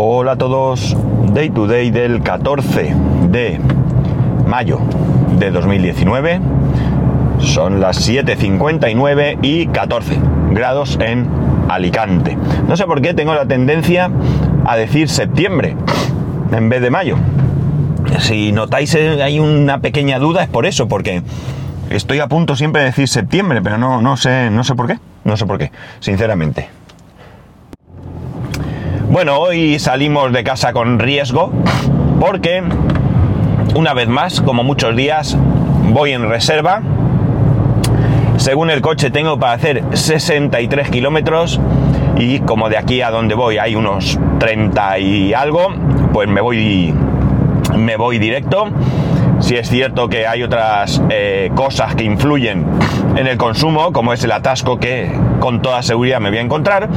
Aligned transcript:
Hola 0.00 0.32
a 0.32 0.36
todos, 0.36 0.96
Day 1.32 1.50
to 1.50 1.66
Day 1.66 1.90
del 1.90 2.22
14 2.22 2.94
de 3.32 3.58
mayo 4.46 4.78
de 5.40 5.50
2019. 5.50 6.40
Son 7.40 7.80
las 7.80 8.08
7.59 8.08 9.40
y 9.42 9.66
14 9.66 10.16
grados 10.52 10.96
en 11.00 11.28
Alicante. 11.68 12.38
No 12.68 12.76
sé 12.76 12.84
por 12.84 13.02
qué 13.02 13.12
tengo 13.12 13.34
la 13.34 13.46
tendencia 13.46 14.08
a 14.64 14.76
decir 14.76 15.08
septiembre 15.08 15.74
en 16.52 16.68
vez 16.68 16.80
de 16.80 16.90
mayo. 16.90 17.16
Si 18.20 18.52
notáis 18.52 18.94
eh, 18.94 19.20
hay 19.20 19.40
una 19.40 19.80
pequeña 19.80 20.20
duda 20.20 20.44
es 20.44 20.48
por 20.48 20.64
eso, 20.64 20.86
porque 20.86 21.24
estoy 21.90 22.20
a 22.20 22.28
punto 22.28 22.54
siempre 22.54 22.82
de 22.82 22.86
decir 22.90 23.08
septiembre, 23.08 23.62
pero 23.62 23.78
no, 23.78 24.00
no 24.00 24.16
sé, 24.16 24.48
no 24.48 24.62
sé 24.62 24.76
por 24.76 24.86
qué. 24.86 25.00
No 25.24 25.36
sé 25.36 25.44
por 25.44 25.58
qué, 25.58 25.72
sinceramente. 25.98 26.68
Bueno, 29.18 29.40
hoy 29.40 29.80
salimos 29.80 30.32
de 30.32 30.44
casa 30.44 30.72
con 30.72 31.00
riesgo 31.00 31.50
porque 32.20 32.62
una 33.74 33.92
vez 33.92 34.06
más, 34.06 34.40
como 34.40 34.62
muchos 34.62 34.94
días, 34.94 35.36
voy 35.90 36.12
en 36.12 36.28
reserva. 36.28 36.82
Según 38.36 38.70
el 38.70 38.80
coche 38.80 39.10
tengo 39.10 39.36
para 39.36 39.54
hacer 39.54 39.82
63 39.92 40.88
kilómetros 40.90 41.58
y 42.16 42.38
como 42.38 42.68
de 42.68 42.76
aquí 42.78 43.02
a 43.02 43.10
donde 43.10 43.34
voy 43.34 43.58
hay 43.58 43.74
unos 43.74 44.20
30 44.38 45.00
y 45.00 45.34
algo, 45.34 45.74
pues 46.12 46.28
me 46.28 46.40
voy, 46.40 46.94
me 47.76 47.96
voy 47.96 48.20
directo. 48.20 48.68
Si 49.40 49.56
es 49.56 49.68
cierto 49.68 50.08
que 50.08 50.28
hay 50.28 50.44
otras 50.44 51.02
eh, 51.10 51.50
cosas 51.56 51.96
que 51.96 52.04
influyen 52.04 52.64
en 53.16 53.26
el 53.26 53.36
consumo, 53.36 53.92
como 53.92 54.12
es 54.12 54.22
el 54.22 54.30
atasco 54.30 54.78
que 54.78 55.10
con 55.40 55.60
toda 55.60 55.82
seguridad 55.82 56.20
me 56.20 56.28
voy 56.28 56.38
a 56.38 56.42
encontrar, 56.42 56.88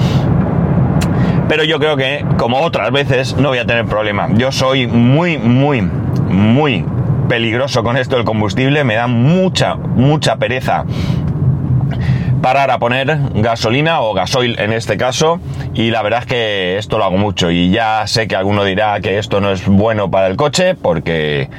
pero 1.52 1.66
yo 1.66 1.80
creo 1.80 1.98
que, 1.98 2.24
como 2.38 2.62
otras 2.62 2.92
veces, 2.92 3.36
no 3.36 3.50
voy 3.50 3.58
a 3.58 3.66
tener 3.66 3.86
problema. 3.86 4.30
Yo 4.36 4.54
soy 4.54 4.88
muy, 4.88 5.38
muy, 5.38 5.82
muy 5.82 6.86
peligroso 7.28 7.84
con 7.84 7.98
esto 7.98 8.16
del 8.16 8.24
combustible, 8.24 8.86
me 8.86 8.96
da 8.96 9.08
mucha, 9.08 9.76
mucha 9.76 10.38
pereza 10.38 10.86
parar 12.42 12.72
a 12.72 12.80
poner 12.80 13.20
gasolina 13.36 14.00
o 14.00 14.14
gasoil 14.14 14.58
en 14.62 14.72
este 14.72 14.96
caso 14.96 15.42
y 15.74 15.92
la 15.92 16.02
verdad 16.02 16.22
es 16.22 16.26
que 16.26 16.78
esto 16.78 16.98
lo 16.98 17.04
hago 17.04 17.18
mucho. 17.18 17.52
Y 17.52 17.70
ya 17.70 18.08
sé 18.08 18.30
que 18.30 18.38
alguno 18.38 18.64
dirá 18.64 19.02
que 19.02 19.18
esto 19.18 19.42
no 19.42 19.52
es 19.52 19.68
bueno 19.68 20.10
para 20.10 20.28
el 20.28 20.38
coche 20.38 20.76
porque 20.76 21.50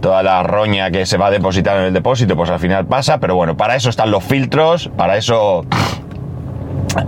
toda 0.00 0.24
la 0.24 0.42
roña 0.42 0.90
que 0.90 1.06
se 1.06 1.16
va 1.16 1.28
a 1.28 1.30
depositar 1.30 1.76
en 1.76 1.84
el 1.84 1.92
depósito 1.92 2.36
pues 2.36 2.50
al 2.50 2.58
final 2.58 2.86
pasa. 2.86 3.20
Pero 3.20 3.36
bueno 3.36 3.56
para 3.56 3.76
eso 3.76 3.88
están 3.88 4.10
los 4.10 4.24
filtros 4.24 4.90
para 4.96 5.16
eso 5.16 5.64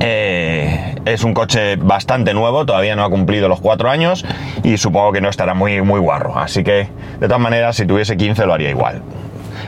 eh, 0.00 0.94
es 1.04 1.24
un 1.24 1.34
coche 1.34 1.76
bastante 1.76 2.34
nuevo, 2.34 2.64
todavía 2.64 2.94
no 2.96 3.04
ha 3.04 3.10
cumplido 3.10 3.48
los 3.48 3.60
cuatro 3.60 3.90
años 3.90 4.24
y 4.62 4.76
supongo 4.76 5.12
que 5.12 5.20
no 5.20 5.28
estará 5.28 5.54
muy, 5.54 5.82
muy 5.82 6.00
guarro. 6.00 6.38
Así 6.38 6.62
que, 6.62 6.88
de 7.18 7.26
todas 7.26 7.40
maneras, 7.40 7.76
si 7.76 7.86
tuviese 7.86 8.16
15 8.16 8.46
lo 8.46 8.54
haría 8.54 8.70
igual. 8.70 9.02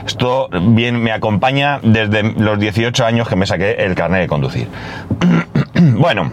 Esto 0.05 0.49
bien 0.51 1.01
me 1.01 1.11
acompaña 1.11 1.79
desde 1.81 2.23
los 2.23 2.59
18 2.59 3.05
años 3.05 3.27
que 3.27 3.35
me 3.35 3.45
saqué 3.45 3.73
el 3.79 3.95
carnet 3.95 4.21
de 4.21 4.27
conducir. 4.27 4.67
bueno, 5.75 6.31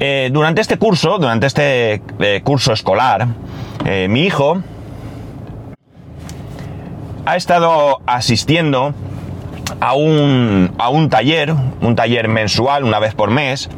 eh, 0.00 0.30
durante 0.32 0.60
este 0.60 0.78
curso, 0.78 1.18
durante 1.18 1.46
este 1.46 2.02
eh, 2.20 2.40
curso 2.42 2.72
escolar, 2.72 3.26
mi 4.08 4.22
hijo 4.22 4.62
ha 7.26 7.36
estado 7.36 8.00
asistiendo 8.06 8.94
a 9.80 9.94
un, 9.94 10.72
a 10.78 10.88
un 10.88 11.08
taller, 11.08 11.54
un 11.80 11.96
taller 11.96 12.28
mensual, 12.28 12.84
una 12.84 12.98
vez 12.98 13.14
por 13.14 13.30
mes, 13.30 13.68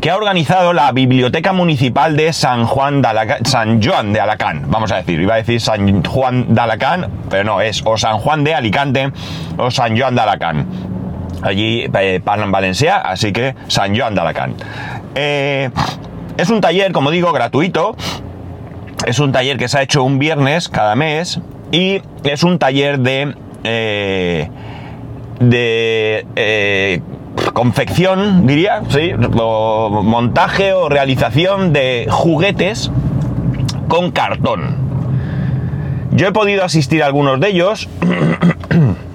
que 0.00 0.10
ha 0.10 0.16
organizado 0.16 0.72
la 0.72 0.92
Biblioteca 0.92 1.52
Municipal 1.52 2.16
de 2.16 2.32
San 2.32 2.66
Juan 2.66 3.02
de 3.02 3.08
Alacán, 3.08 3.44
San 3.44 3.82
Juan 3.82 4.12
de 4.12 4.20
Alacán, 4.20 4.64
vamos 4.68 4.92
a 4.92 4.96
decir, 4.96 5.20
iba 5.20 5.34
a 5.34 5.38
decir 5.38 5.60
San 5.60 6.04
Juan 6.04 6.54
de 6.54 6.60
Alacán, 6.60 7.10
pero 7.30 7.44
no, 7.44 7.60
es 7.60 7.82
o 7.84 7.96
San 7.96 8.18
Juan 8.18 8.44
de 8.44 8.54
Alicante 8.54 9.10
o 9.56 9.70
San 9.70 9.98
Juan 9.98 10.14
de 10.14 10.20
Alacán. 10.20 10.66
Allí 11.42 11.86
eh, 11.92 12.22
en 12.24 12.52
Valencia, 12.52 12.96
así 12.96 13.32
que 13.32 13.54
San 13.68 13.96
Juan 13.96 14.14
de 14.14 14.20
Alacán. 14.20 14.54
Eh, 15.14 15.70
es 16.36 16.50
un 16.50 16.60
taller, 16.60 16.92
como 16.92 17.10
digo, 17.10 17.32
gratuito. 17.32 17.96
Es 19.06 19.18
un 19.18 19.32
taller 19.32 19.56
que 19.58 19.68
se 19.68 19.78
ha 19.78 19.82
hecho 19.82 20.02
un 20.02 20.18
viernes 20.18 20.68
cada 20.68 20.96
mes 20.96 21.40
y 21.70 22.00
es 22.24 22.42
un 22.42 22.58
taller 22.58 22.98
de 22.98 23.34
eh, 23.66 24.48
de 25.40 26.26
eh, 26.36 27.00
confección, 27.52 28.46
diría, 28.46 28.82
sí, 28.88 29.12
o 29.38 30.02
montaje 30.02 30.72
o 30.72 30.88
realización 30.88 31.72
de 31.72 32.06
juguetes 32.10 32.90
con 33.88 34.10
cartón. 34.10 34.76
Yo 36.12 36.28
he 36.28 36.32
podido 36.32 36.64
asistir 36.64 37.02
a 37.02 37.06
algunos 37.06 37.40
de 37.40 37.48
ellos. 37.48 37.88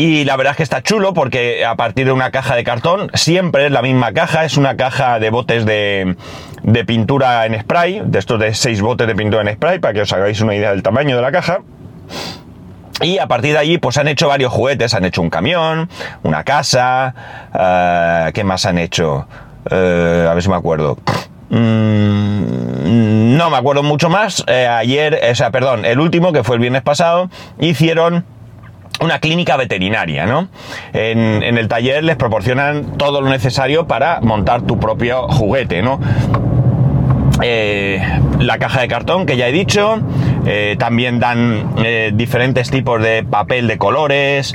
Y 0.00 0.24
la 0.24 0.36
verdad 0.36 0.52
es 0.52 0.58
que 0.58 0.62
está 0.62 0.80
chulo 0.80 1.12
porque 1.12 1.64
a 1.64 1.74
partir 1.74 2.06
de 2.06 2.12
una 2.12 2.30
caja 2.30 2.54
de 2.54 2.62
cartón, 2.62 3.10
siempre 3.14 3.66
es 3.66 3.72
la 3.72 3.82
misma 3.82 4.12
caja, 4.12 4.44
es 4.44 4.56
una 4.56 4.76
caja 4.76 5.18
de 5.18 5.30
botes 5.30 5.66
de, 5.66 6.14
de 6.62 6.84
pintura 6.84 7.44
en 7.46 7.60
spray, 7.60 8.02
de 8.04 8.20
estos 8.20 8.38
de 8.38 8.54
6 8.54 8.80
botes 8.80 9.08
de 9.08 9.16
pintura 9.16 9.42
en 9.42 9.56
spray, 9.56 9.80
para 9.80 9.94
que 9.94 10.02
os 10.02 10.12
hagáis 10.12 10.40
una 10.40 10.54
idea 10.54 10.70
del 10.70 10.84
tamaño 10.84 11.16
de 11.16 11.22
la 11.22 11.32
caja. 11.32 11.62
Y 13.00 13.18
a 13.18 13.26
partir 13.26 13.52
de 13.52 13.58
allí, 13.58 13.78
pues 13.78 13.96
han 13.98 14.08
hecho 14.08 14.28
varios 14.28 14.52
juguetes. 14.52 14.94
Han 14.94 15.04
hecho 15.04 15.22
un 15.22 15.30
camión, 15.30 15.88
una 16.22 16.44
casa. 16.44 17.14
Uh, 17.54 18.32
¿Qué 18.32 18.44
más 18.44 18.66
han 18.66 18.78
hecho? 18.78 19.26
Uh, 19.70 20.28
a 20.28 20.34
ver 20.34 20.42
si 20.42 20.48
me 20.48 20.56
acuerdo. 20.56 20.98
Mm, 21.50 23.36
no 23.36 23.50
me 23.50 23.56
acuerdo 23.56 23.82
mucho 23.82 24.08
más. 24.08 24.44
Eh, 24.48 24.66
ayer, 24.66 25.20
o 25.30 25.34
sea, 25.34 25.50
perdón, 25.50 25.84
el 25.84 26.00
último, 26.00 26.32
que 26.32 26.42
fue 26.42 26.56
el 26.56 26.60
viernes 26.60 26.82
pasado, 26.82 27.30
hicieron 27.58 28.24
una 29.00 29.20
clínica 29.20 29.56
veterinaria, 29.56 30.26
¿no? 30.26 30.48
En, 30.92 31.42
en, 31.42 31.56
el 31.56 31.68
taller 31.68 32.02
les 32.02 32.16
proporcionan 32.16 32.98
todo 32.98 33.20
lo 33.20 33.30
necesario 33.30 33.86
para 33.86 34.20
montar 34.20 34.62
tu 34.62 34.80
propio 34.80 35.28
juguete, 35.28 35.82
¿no? 35.82 36.00
Eh, 37.40 38.02
la 38.40 38.58
caja 38.58 38.80
de 38.80 38.88
cartón 38.88 39.24
que 39.24 39.36
ya 39.36 39.46
he 39.46 39.52
dicho, 39.52 40.00
eh, 40.50 40.76
también 40.78 41.20
dan 41.20 41.74
eh, 41.84 42.10
diferentes 42.14 42.70
tipos 42.70 43.02
de 43.02 43.22
papel 43.22 43.66
de 43.66 43.76
colores, 43.76 44.54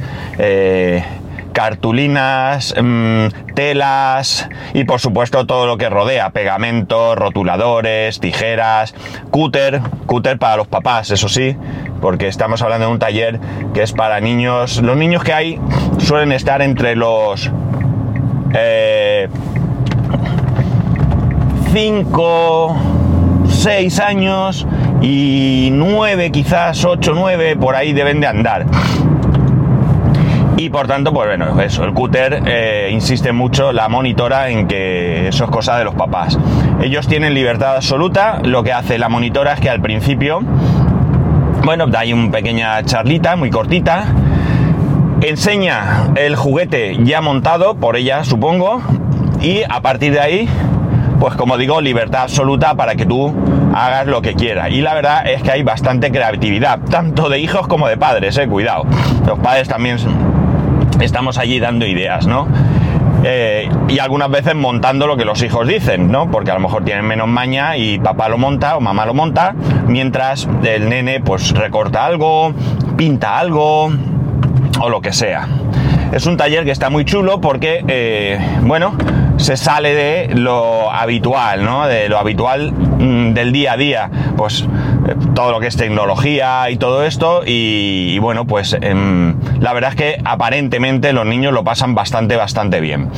cartulinas, 1.54 2.74
mmm, 2.82 3.28
telas 3.54 4.50
y 4.74 4.86
por 4.86 5.00
supuesto 5.00 5.46
todo 5.46 5.68
lo 5.68 5.78
que 5.78 5.88
rodea, 5.88 6.32
pegamento, 6.32 7.14
rotuladores, 7.16 8.20
tijeras, 8.20 8.96
cúter, 9.30 9.82
cúter 10.08 10.40
para 10.40 10.58
los 10.58 10.68
papás, 10.68 11.12
eso 11.12 11.30
sí, 11.30 11.56
porque 12.02 12.28
estamos 12.28 12.64
hablando 12.64 12.88
de 12.88 12.92
un 12.92 13.00
taller 13.00 13.40
que 13.76 13.84
es 13.84 13.94
para 13.94 14.20
niños, 14.20 14.82
los 14.82 14.98
niños 14.98 15.24
que 15.24 15.34
hay 15.34 15.60
suelen 16.00 16.32
estar 16.32 16.62
entre 16.64 16.96
los... 16.96 17.52
5, 21.74 22.76
6 23.50 24.00
años 24.00 24.68
y 25.04 25.70
9, 25.74 26.32
quizás 26.32 26.86
8, 26.86 27.12
9, 27.14 27.58
por 27.58 27.76
ahí 27.76 27.92
deben 27.92 28.22
de 28.22 28.28
andar. 28.28 28.66
Y 30.56 30.70
por 30.70 30.88
tanto, 30.88 31.14
pues 31.14 31.28
bueno, 31.28 31.60
eso, 31.60 31.84
el 31.84 31.94
cúter 31.94 32.42
eh, 32.46 32.90
insiste 32.90 33.34
mucho, 33.34 33.74
la 33.74 33.90
monitora, 33.90 34.50
en 34.50 34.66
que 34.66 35.28
eso 35.28 35.44
es 35.44 35.50
cosa 35.50 35.78
de 35.78 35.84
los 35.84 35.94
papás. 35.94 36.40
Ellos 36.82 37.06
tienen 37.08 37.34
libertad 37.34 37.76
absoluta, 37.76 38.40
lo 38.44 38.64
que 38.64 38.72
hace 38.72 38.98
la 38.98 39.10
monitora 39.10 39.54
es 39.54 39.60
que 39.60 39.70
al 39.70 39.82
principio, 39.82 40.40
bueno, 41.66 41.86
hay 41.98 42.14
una 42.14 42.32
pequeña 42.32 42.82
charlita, 42.84 43.36
muy 43.36 43.50
cortita, 43.50 44.06
enseña 45.20 46.12
el 46.16 46.38
juguete 46.38 46.98
ya 47.04 47.20
montado, 47.20 47.76
por 47.76 47.98
ella 47.98 48.24
supongo, 48.24 48.82
y 49.42 49.64
a 49.68 49.82
partir 49.82 50.14
de 50.14 50.22
ahí 50.22 50.50
pues 51.24 51.36
como 51.36 51.58
digo, 51.58 51.80
libertad 51.80 52.24
absoluta 52.24 52.76
para 52.76 52.96
que 52.96 53.06
tú 53.06 53.34
hagas 53.74 54.08
lo 54.08 54.22
que 54.22 54.34
quieras. 54.34 54.70
Y 54.72 54.82
la 54.82 54.94
verdad 54.94 55.28
es 55.28 55.42
que 55.42 55.52
hay 55.52 55.64
bastante 55.64 56.12
creatividad, 56.12 56.80
tanto 56.80 57.30
de 57.30 57.40
hijos 57.40 57.68
como 57.68 57.88
de 57.88 57.98
padres, 57.98 58.38
eh, 58.38 58.48
cuidado. 58.48 58.86
Los 59.26 59.40
padres 59.40 59.68
también 59.68 59.98
estamos 61.02 61.38
allí 61.38 61.60
dando 61.60 61.86
ideas, 61.86 62.28
¿no? 62.28 62.48
Eh, 63.26 63.70
y 63.88 64.00
algunas 64.00 64.30
veces 64.30 64.54
montando 64.54 65.08
lo 65.08 65.16
que 65.16 65.24
los 65.24 65.42
hijos 65.44 65.68
dicen, 65.68 66.12
¿no? 66.12 66.30
Porque 66.30 66.52
a 66.52 66.56
lo 66.56 66.60
mejor 66.60 66.84
tienen 66.84 67.06
menos 67.06 67.28
maña 67.28 67.78
y 67.78 67.98
papá 67.98 68.28
lo 68.28 68.38
monta 68.38 68.76
o 68.76 68.82
mamá 68.82 69.06
lo 69.06 69.14
monta, 69.14 69.56
mientras 69.88 70.48
el 70.64 70.90
nene 70.90 71.22
pues 71.22 71.52
recorta 71.52 72.06
algo, 72.06 72.54
pinta 72.98 73.40
algo 73.40 73.92
o 74.80 74.90
lo 74.90 75.02
que 75.02 75.14
sea. 75.14 75.48
Es 76.12 76.26
un 76.26 76.38
taller 76.38 76.66
que 76.66 76.72
está 76.72 76.90
muy 76.90 77.06
chulo 77.06 77.40
porque, 77.40 77.84
eh, 77.88 78.38
bueno, 78.62 78.96
se 79.38 79.58
sale 79.58 79.94
de 79.94 80.36
lo 80.36 80.92
habitual, 80.92 81.64
¿no? 81.64 81.88
De 81.88 82.10
lo 82.10 82.18
habitual 82.18 82.72
mm, 82.72 83.34
del 83.34 83.52
día 83.52 83.74
a 83.74 83.78
día. 83.78 84.12
Pues 84.38 84.62
eh, 85.08 85.16
todo 85.34 85.52
lo 85.52 85.60
que 85.60 85.68
es 85.68 85.76
tecnología 85.76 86.70
y 86.70 86.78
todo 86.78 87.04
esto. 87.04 87.42
Y, 87.46 88.18
bueno, 88.20 88.46
pues 88.46 88.78
em, 88.80 89.36
la 89.60 89.74
verdad 89.74 89.92
es 89.92 89.96
que 89.96 90.22
aparentemente 90.24 91.14
los 91.14 91.26
niños 91.26 91.54
lo 91.54 91.64
pasan 91.64 91.96
bastante, 91.96 92.36
bastante 92.36 92.80
bien. 92.80 93.10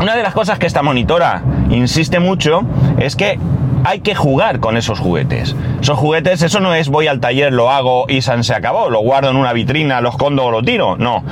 Una 0.00 0.14
de 0.14 0.22
las 0.22 0.32
cosas 0.32 0.58
que 0.58 0.66
esta 0.66 0.82
monitora 0.82 1.42
insiste 1.70 2.20
mucho 2.20 2.62
es 2.98 3.16
que 3.16 3.38
hay 3.84 4.00
que 4.00 4.14
jugar 4.14 4.60
con 4.60 4.76
esos 4.76 5.00
juguetes. 5.00 5.56
Esos 5.80 5.98
juguetes, 5.98 6.42
eso 6.42 6.60
no 6.60 6.74
es 6.74 6.88
voy 6.88 7.06
al 7.06 7.20
taller, 7.20 7.52
lo 7.52 7.70
hago 7.70 8.06
y 8.08 8.22
se 8.22 8.54
acabó, 8.54 8.90
lo 8.90 9.00
guardo 9.00 9.30
en 9.30 9.36
una 9.36 9.52
vitrina, 9.52 10.00
lo 10.00 10.10
escondo 10.10 10.44
o 10.44 10.50
lo 10.50 10.62
tiro. 10.62 10.96
No. 10.96 11.24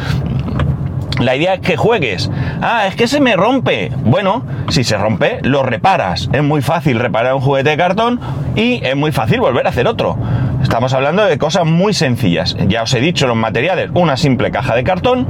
La 1.21 1.35
idea 1.35 1.55
es 1.55 1.61
que 1.61 1.77
juegues. 1.77 2.31
Ah, 2.61 2.87
es 2.87 2.95
que 2.95 3.09
se 3.09 3.21
me 3.21 3.37
rompe. 3.37 3.91
Bueno, 4.05 4.43
si 4.69 4.85
se 4.85 4.99
rompe, 4.99 5.39
lo 5.43 5.63
reparas. 5.63 6.29
Es 6.33 6.43
muy 6.43 6.61
fácil 6.61 6.99
reparar 6.99 7.35
un 7.35 7.41
juguete 7.41 7.71
de 7.71 7.77
cartón 7.77 8.21
y 8.55 8.85
es 8.85 8.95
muy 8.97 9.13
fácil 9.13 9.41
volver 9.41 9.67
a 9.67 9.71
hacer 9.71 9.87
otro. 9.87 10.19
Estamos 10.63 10.93
hablando 10.93 11.25
de 11.25 11.39
cosas 11.39 11.65
muy 11.65 11.95
sencillas. 11.95 12.57
Ya 12.69 12.83
os 12.83 12.93
he 12.93 13.01
dicho 13.01 13.27
los 13.27 13.37
materiales. 13.37 13.91
Una 13.95 14.17
simple 14.17 14.51
caja 14.51 14.75
de 14.75 14.85
cartón, 14.85 15.27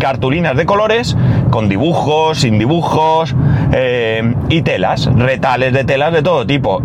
cartulinas 0.00 0.56
de 0.56 0.66
colores, 0.66 1.16
con 1.50 1.68
dibujos, 1.68 2.38
sin 2.38 2.58
dibujos, 2.58 3.34
eh, 3.72 4.34
y 4.48 4.62
telas, 4.62 5.06
retales 5.14 5.72
de 5.72 5.84
telas 5.84 6.12
de 6.12 6.22
todo 6.22 6.44
tipo. 6.44 6.82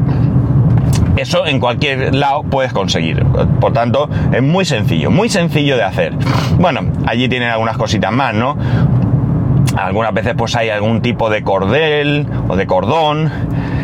Eso 1.18 1.46
en 1.46 1.60
cualquier 1.60 2.14
lado 2.14 2.44
puedes 2.44 2.74
conseguir. 2.74 3.24
Por 3.60 3.74
tanto, 3.74 4.10
es 4.34 4.42
muy 4.42 4.66
sencillo, 4.66 5.12
muy 5.12 5.30
sencillo 5.30 5.78
de 5.78 5.84
hacer. 5.84 6.14
Bueno, 6.58 6.82
allí 7.06 7.30
tienen 7.30 7.50
algunas 7.50 7.78
cositas 7.78 8.12
más, 8.12 8.34
¿no? 8.34 8.58
Algunas 9.78 10.14
veces 10.14 10.36
pues 10.38 10.56
hay 10.56 10.70
algún 10.70 11.02
tipo 11.02 11.30
de 11.30 11.44
cordel 11.44 12.28
o 12.48 12.56
de 12.56 12.66
cordón. 12.66 13.32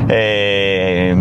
Eh, 0.10 1.16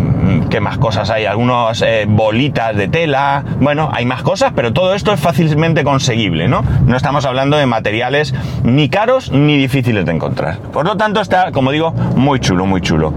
¿Qué 0.49 0.59
más 0.59 0.77
cosas 0.77 1.09
hay? 1.09 1.25
Algunas 1.25 1.81
eh, 1.81 2.05
bolitas 2.07 2.75
de 2.75 2.87
tela. 2.87 3.43
Bueno, 3.59 3.89
hay 3.93 4.05
más 4.05 4.21
cosas, 4.21 4.51
pero 4.55 4.73
todo 4.73 4.93
esto 4.93 5.13
es 5.13 5.19
fácilmente 5.19 5.83
conseguible, 5.83 6.47
¿no? 6.47 6.63
No 6.85 6.97
estamos 6.97 7.25
hablando 7.25 7.57
de 7.57 7.65
materiales 7.65 8.33
ni 8.63 8.89
caros 8.89 9.31
ni 9.31 9.57
difíciles 9.57 10.05
de 10.05 10.11
encontrar. 10.11 10.57
Por 10.57 10.85
lo 10.85 10.97
tanto, 10.97 11.21
está, 11.21 11.51
como 11.51 11.71
digo, 11.71 11.91
muy 12.15 12.39
chulo, 12.39 12.65
muy 12.65 12.81
chulo. 12.81 13.13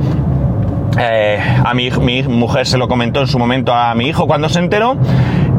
Eh, 0.99 1.41
a 1.65 1.75
mi, 1.75 1.91
mujer 2.23 2.67
se 2.67 2.79
lo 2.79 2.89
comentó 2.89 3.21
en 3.21 3.27
su 3.27 3.39
momento 3.39 3.75
a 3.75 3.95
mi 3.95 4.07
hijo 4.07 4.27
cuando 4.27 4.49
se 4.49 4.61
enteró 4.61 4.97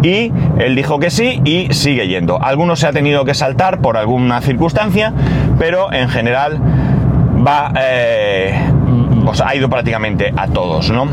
y 0.02 0.32
él 0.60 0.76
dijo 0.76 1.00
que 1.00 1.10
sí 1.10 1.42
y 1.44 1.74
sigue 1.74 2.08
yendo. 2.08 2.42
Algunos 2.42 2.80
se 2.80 2.88
ha 2.88 2.92
tenido 2.92 3.26
que 3.26 3.34
saltar 3.34 3.82
por 3.82 3.98
alguna 3.98 4.42
circunstancia, 4.42 5.14
pero 5.58 5.92
en 5.92 6.10
general 6.10 6.60
va, 7.46 7.74
eh, 7.80 8.54
ha 9.44 9.56
ido 9.56 9.70
prácticamente 9.70 10.34
a 10.36 10.48
todos, 10.48 10.90
¿no? 10.92 11.08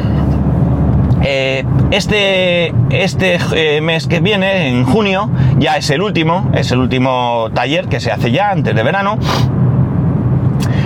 Eh, 1.24 1.64
este, 1.92 2.74
este 2.90 3.80
mes 3.80 4.06
que 4.08 4.20
viene, 4.20 4.68
en 4.68 4.84
junio, 4.84 5.30
ya 5.58 5.76
es 5.76 5.88
el 5.90 6.02
último, 6.02 6.50
es 6.52 6.72
el 6.72 6.78
último 6.78 7.48
taller 7.54 7.88
que 7.88 8.00
se 8.00 8.10
hace 8.10 8.32
ya 8.32 8.50
antes 8.50 8.74
de 8.74 8.82
verano. 8.82 9.18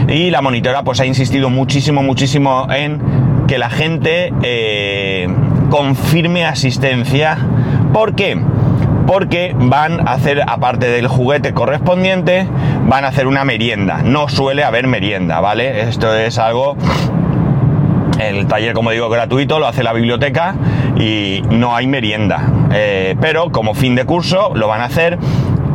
Y 0.08 0.30
la 0.30 0.42
monitora 0.42 0.82
pues 0.82 1.00
ha 1.00 1.06
insistido 1.06 1.50
muchísimo, 1.50 2.02
muchísimo 2.02 2.68
en 2.70 3.25
que 3.46 3.58
la 3.58 3.70
gente 3.70 4.32
eh, 4.42 5.28
confirme 5.70 6.44
asistencia. 6.44 7.38
¿Por 7.92 8.14
qué? 8.14 8.38
Porque 9.06 9.54
van 9.56 10.06
a 10.06 10.14
hacer, 10.14 10.42
aparte 10.46 10.88
del 10.88 11.06
juguete 11.06 11.54
correspondiente, 11.54 12.46
van 12.86 13.04
a 13.04 13.08
hacer 13.08 13.26
una 13.26 13.44
merienda. 13.44 14.02
No 14.02 14.28
suele 14.28 14.64
haber 14.64 14.86
merienda, 14.86 15.40
¿vale? 15.40 15.88
Esto 15.88 16.14
es 16.14 16.38
algo 16.38 16.76
el 18.18 18.46
taller, 18.46 18.72
como 18.72 18.90
digo, 18.90 19.08
gratuito, 19.08 19.58
lo 19.58 19.66
hace 19.66 19.82
la 19.82 19.92
biblioteca 19.92 20.54
y 20.96 21.42
no 21.50 21.76
hay 21.76 21.86
merienda. 21.86 22.50
Eh, 22.72 23.16
pero 23.20 23.50
como 23.50 23.74
fin 23.74 23.94
de 23.94 24.04
curso 24.04 24.52
lo 24.54 24.68
van 24.68 24.80
a 24.80 24.84
hacer 24.86 25.18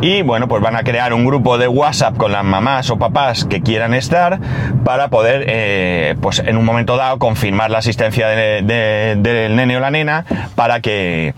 y 0.02 0.22
bueno, 0.22 0.48
pues 0.48 0.60
van 0.60 0.74
a 0.74 0.82
crear 0.82 1.14
un 1.14 1.24
grupo 1.24 1.58
de 1.58 1.68
WhatsApp 1.68 2.16
con 2.16 2.32
las 2.32 2.44
mamás 2.44 2.90
o 2.90 2.98
papás 2.98 3.44
que 3.44 3.62
quieran 3.62 3.94
estar 3.94 4.40
para 4.84 5.08
poder, 5.08 5.44
eh, 5.46 6.16
pues 6.20 6.40
en 6.40 6.56
un 6.56 6.64
momento 6.64 6.96
dado, 6.96 7.20
confirmar 7.20 7.70
la 7.70 7.78
asistencia 7.78 8.26
del 8.26 9.56
nene 9.56 9.76
o 9.76 9.80
la 9.80 9.92
nena 9.92 10.24
para 10.56 10.80
que 10.80 11.34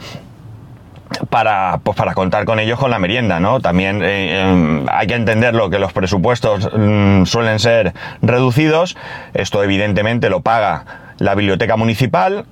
para, 1.28 1.78
pues 1.82 1.96
para 1.96 2.14
contar 2.14 2.46
con 2.46 2.58
ellos 2.58 2.78
con 2.78 2.90
la 2.90 2.99
merienda, 2.99 3.38
¿no? 3.38 3.61
También 3.61 4.02
eh, 4.02 4.40
em, 4.40 4.87
hay 4.88 5.06
que 5.06 5.14
entenderlo 5.14 5.69
que 5.69 5.78
los 5.78 5.93
presupuestos 5.93 6.70
mm, 6.75 7.25
suelen 7.25 7.58
ser 7.58 7.93
reducidos. 8.22 8.96
Esto 9.34 9.62
evidentemente 9.62 10.31
lo 10.31 10.40
paga 10.40 10.84
la 11.19 11.34
biblioteca 11.34 11.76
municipal 11.76 12.46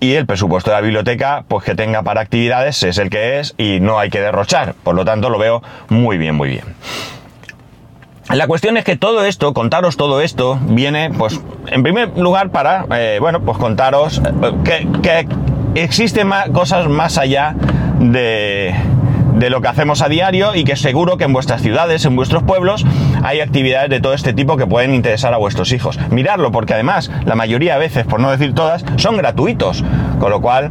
y 0.00 0.14
el 0.14 0.26
presupuesto 0.26 0.70
de 0.70 0.76
la 0.76 0.80
biblioteca, 0.80 1.44
pues 1.48 1.64
que 1.64 1.74
tenga 1.74 2.02
para 2.02 2.20
actividades 2.20 2.82
es 2.82 2.98
el 2.98 3.10
que 3.10 3.40
es 3.40 3.54
y 3.58 3.80
no 3.80 3.98
hay 3.98 4.10
que 4.10 4.20
derrochar. 4.20 4.74
Por 4.82 4.94
lo 4.94 5.04
tanto, 5.04 5.30
lo 5.30 5.38
veo 5.38 5.62
muy 5.88 6.18
bien, 6.18 6.34
muy 6.34 6.48
bien. 6.48 6.64
La 8.30 8.46
cuestión 8.46 8.76
es 8.76 8.84
que 8.84 8.96
todo 8.96 9.24
esto, 9.24 9.54
contaros 9.54 9.96
todo 9.96 10.20
esto, 10.20 10.58
viene, 10.62 11.10
pues, 11.16 11.40
en 11.68 11.82
primer 11.82 12.16
lugar 12.18 12.50
para, 12.50 12.84
eh, 12.94 13.18
bueno, 13.20 13.40
pues 13.40 13.56
contaros 13.56 14.18
eh, 14.18 14.52
que, 14.64 14.88
que 15.02 15.28
existen 15.74 16.26
más, 16.26 16.50
cosas 16.50 16.88
más 16.88 17.16
allá 17.16 17.54
de, 17.98 18.74
de 19.38 19.50
lo 19.50 19.60
que 19.60 19.68
hacemos 19.68 20.02
a 20.02 20.08
diario 20.08 20.54
y 20.54 20.64
que 20.64 20.76
seguro 20.76 21.16
que 21.16 21.24
en 21.24 21.32
vuestras 21.32 21.62
ciudades, 21.62 22.04
en 22.04 22.16
vuestros 22.16 22.42
pueblos, 22.42 22.84
hay 23.22 23.40
actividades 23.40 23.90
de 23.90 24.00
todo 24.00 24.14
este 24.14 24.32
tipo 24.32 24.56
que 24.56 24.66
pueden 24.66 24.94
interesar 24.94 25.32
a 25.32 25.36
vuestros 25.36 25.72
hijos. 25.72 25.98
Miradlo, 26.10 26.50
porque 26.50 26.74
además 26.74 27.10
la 27.24 27.34
mayoría 27.34 27.74
de 27.74 27.80
veces, 27.80 28.04
por 28.04 28.20
no 28.20 28.30
decir 28.30 28.54
todas, 28.54 28.84
son 28.96 29.16
gratuitos. 29.16 29.84
Con 30.18 30.30
lo 30.30 30.40
cual, 30.40 30.70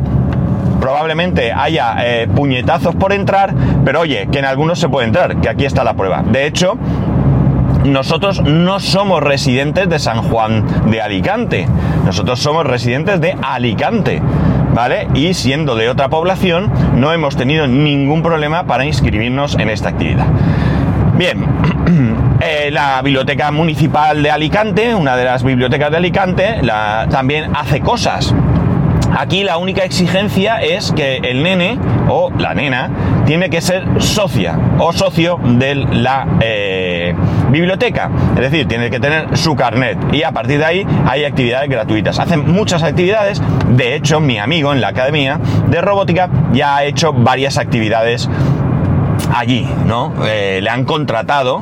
probablemente 0.80 1.52
haya 1.54 1.96
eh, 2.00 2.28
puñetazos 2.28 2.96
por 2.96 3.14
entrar, 3.14 3.54
pero 3.86 4.02
oye, 4.02 4.28
que 4.32 4.40
en 4.40 4.46
algunos 4.46 4.80
se 4.80 4.90
puede 4.90 5.08
entrar, 5.08 5.40
que 5.40 5.50
aquí 5.50 5.66
está 5.66 5.84
la 5.84 5.94
prueba. 5.94 6.24
De 6.24 6.46
hecho, 6.46 6.78
nosotros 7.86 8.42
no 8.42 8.80
somos 8.80 9.24
residentes 9.24 9.88
de 9.88 10.00
San 10.00 10.22
Juan 10.24 10.90
de 10.90 11.02
Alicante, 11.02 11.68
nosotros 12.06 12.40
somos 12.40 12.66
residentes 12.66 13.22
de 13.22 13.36
Alicante. 13.42 14.22
Y 15.16 15.34
siendo 15.34 15.76
de 15.76 15.90
otra 15.90 16.08
población, 16.08 16.72
no 16.94 17.12
hemos 17.12 17.36
tenido 17.36 17.66
ningún 17.66 18.22
problema 18.22 18.66
para 18.66 18.86
inscribirnos 18.86 19.56
en 19.56 19.72
esta 19.72 19.90
actividad. 19.90 20.28
Bien, 21.16 21.44
eh, 22.42 22.70
la 22.72 23.02
Biblioteca 23.02 23.50
Municipal 23.50 24.22
de 24.22 24.30
Alicante, 24.30 24.94
una 24.94 25.16
de 25.16 25.26
las 25.26 25.42
bibliotecas 25.42 25.90
de 25.90 25.98
Alicante, 25.98 26.62
también 27.10 27.56
hace 27.56 27.80
cosas. 27.80 28.36
Aquí 29.16 29.44
la 29.44 29.58
única 29.58 29.84
exigencia 29.84 30.62
es 30.62 30.92
que 30.92 31.18
el 31.18 31.44
nene 31.44 31.80
o 32.10 32.32
la 32.38 32.54
nena 32.54 32.90
tiene 33.26 33.50
que 33.50 33.62
ser 33.62 33.86
socia 34.00 34.58
o 34.80 34.94
socio 34.94 35.40
de 35.44 35.76
la 35.76 36.28
eh, 36.40 37.16
biblioteca. 37.50 38.10
Es 38.36 38.42
decir, 38.42 38.68
tiene 38.68 38.90
que 38.90 39.00
tener 39.00 39.36
su 39.38 39.56
carnet 39.56 39.98
y 40.14 40.24
a 40.24 40.32
partir 40.32 40.60
de 40.60 40.66
ahí 40.66 40.88
hay 41.06 41.26
actividades 41.26 41.70
gratuitas. 41.70 42.20
Hacen 42.20 42.52
muchas 42.52 42.84
actividades. 42.84 43.42
De 43.70 43.96
hecho, 43.96 44.20
mi 44.20 44.38
amigo 44.38 44.72
en 44.74 44.82
la 44.82 44.90
academia 44.90 45.40
de 45.68 45.82
robótica 45.82 46.30
ya 46.54 46.76
ha 46.76 46.84
hecho 46.84 47.14
varias 47.14 47.58
actividades 47.58 48.30
allí, 49.34 49.68
¿no? 49.86 50.14
Eh, 50.26 50.60
le 50.62 50.70
han 50.70 50.86
contratado 50.86 51.62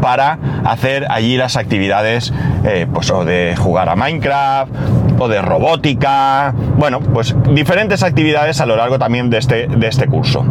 para 0.00 0.38
hacer 0.64 1.06
allí 1.10 1.36
las 1.36 1.56
actividades, 1.56 2.32
eh, 2.64 2.86
pues 2.92 3.10
o 3.10 3.24
de 3.24 3.54
jugar 3.56 3.88
a 3.88 3.96
Minecraft, 3.96 4.70
o 5.18 5.28
de 5.28 5.40
robótica, 5.40 6.54
bueno, 6.76 7.00
pues 7.00 7.34
diferentes 7.52 8.02
actividades 8.02 8.60
a 8.60 8.66
lo 8.66 8.76
largo 8.76 8.98
también 8.98 9.30
de 9.30 9.38
este, 9.38 9.66
de 9.66 9.86
este 9.86 10.06
curso. 10.06 10.44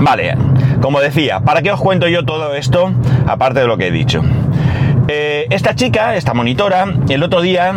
Vale, 0.00 0.36
como 0.80 1.00
decía, 1.00 1.40
¿para 1.40 1.62
qué 1.62 1.72
os 1.72 1.80
cuento 1.80 2.06
yo 2.08 2.24
todo 2.24 2.54
esto? 2.54 2.92
Aparte 3.26 3.60
de 3.60 3.66
lo 3.66 3.76
que 3.76 3.88
he 3.88 3.90
dicho. 3.90 4.22
Eh, 5.08 5.46
esta 5.50 5.74
chica, 5.74 6.14
esta 6.16 6.34
monitora, 6.34 6.86
el 7.08 7.22
otro 7.22 7.40
día, 7.40 7.74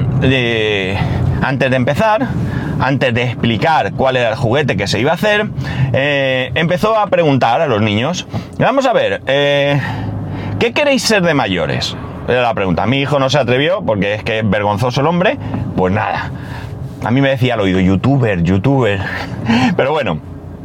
antes 1.42 1.70
de 1.70 1.76
empezar, 1.76 2.28
antes 2.80 3.14
de 3.14 3.24
explicar 3.24 3.94
cuál 3.94 4.18
era 4.18 4.30
el 4.30 4.36
juguete 4.36 4.76
que 4.76 4.88
se 4.88 5.00
iba 5.00 5.12
a 5.12 5.16
hacer, 5.16 5.48
eh, 5.94 6.52
empezó 6.56 6.98
a 6.98 7.08
preguntar 7.08 7.62
a 7.62 7.68
los 7.68 7.82
niños, 7.82 8.28
vamos 8.60 8.86
a 8.86 8.94
ver, 8.94 9.22
eh, 9.28 9.80
¿qué 10.60 10.74
queréis 10.74 11.04
ser 11.04 11.24
de 11.24 11.34
mayores? 11.34 11.96
Era 12.32 12.44
la 12.44 12.54
pregunta. 12.54 12.86
Mi 12.86 13.02
hijo 13.02 13.20
no 13.20 13.30
se 13.30 13.40
atrevió 13.40 13.82
porque 13.86 14.14
es 14.14 14.24
que 14.24 14.40
es 14.40 14.50
vergonzoso 14.50 15.02
el 15.02 15.08
hombre. 15.08 15.38
Pues 15.76 15.94
nada. 15.94 16.32
A 17.04 17.12
mí 17.12 17.20
me 17.20 17.28
decía 17.28 17.56
al 17.56 17.60
oído, 17.60 17.82
youtuber, 17.82 18.42
youtuber. 18.42 19.02
Pero 19.76 19.92
bueno, 19.92 20.18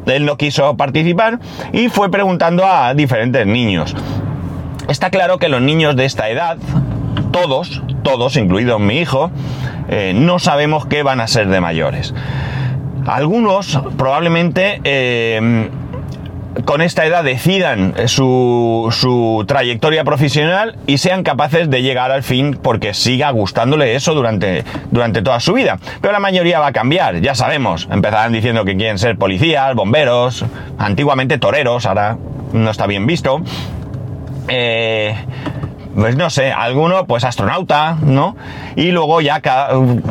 él 0.06 0.25
no 0.25 0.37
quiso 0.37 0.76
participar 0.76 1.40
y 1.73 1.88
fue 1.88 2.08
preguntando 2.08 2.64
a 2.64 2.94
diferentes 2.94 3.44
niños. 3.49 3.96
Está 4.88 5.11
claro 5.11 5.38
que 5.38 5.49
los 5.49 5.61
niños 5.61 5.96
de 5.96 6.04
esta 6.04 6.28
edad, 6.30 6.56
todos, 7.32 7.82
todos, 8.04 8.37
incluido 8.37 8.78
mi 8.78 8.99
hijo, 8.99 9.32
eh, 9.88 10.12
no 10.14 10.38
sabemos 10.38 10.87
qué 10.87 11.02
van 11.02 11.20
a 11.20 11.26
ser 11.26 11.49
de 11.49 11.61
mayores. 11.61 12.14
Algunos 13.06 13.80
probablemente 13.99 14.80
eh, 14.85 15.68
con 16.64 16.80
esta 16.80 17.04
edad 17.04 17.25
decidan 17.25 17.94
su, 18.06 18.88
su, 18.90 19.44
trayectoria 19.46 20.04
profesional 20.04 20.76
y 20.86 20.98
sean 20.98 21.22
capaces 21.22 21.68
de 21.70 21.82
llegar 21.82 22.10
al 22.10 22.22
fin 22.22 22.58
porque 22.60 22.94
siga 22.94 23.30
gustándole 23.30 23.94
eso 23.94 24.14
durante, 24.14 24.64
durante 24.90 25.22
toda 25.22 25.40
su 25.40 25.52
vida. 25.52 25.78
Pero 26.00 26.12
la 26.12 26.20
mayoría 26.20 26.60
va 26.60 26.68
a 26.68 26.72
cambiar, 26.72 27.20
ya 27.20 27.34
sabemos. 27.34 27.88
Empezarán 27.90 28.32
diciendo 28.32 28.64
que 28.64 28.76
quieren 28.76 28.98
ser 28.98 29.16
policías, 29.16 29.75
bomberos, 29.75 30.44
antiguamente 30.78 31.38
toreros, 31.38 31.86
ahora 31.86 32.16
no 32.52 32.70
está 32.70 32.86
bien 32.86 33.06
visto. 33.06 33.42
Eh, 34.48 35.14
pues 35.96 36.14
no 36.16 36.28
sé, 36.28 36.52
alguno 36.52 37.06
pues 37.06 37.24
astronauta, 37.24 37.96
¿no? 38.02 38.36
Y 38.76 38.90
luego 38.90 39.22
ya 39.22 39.40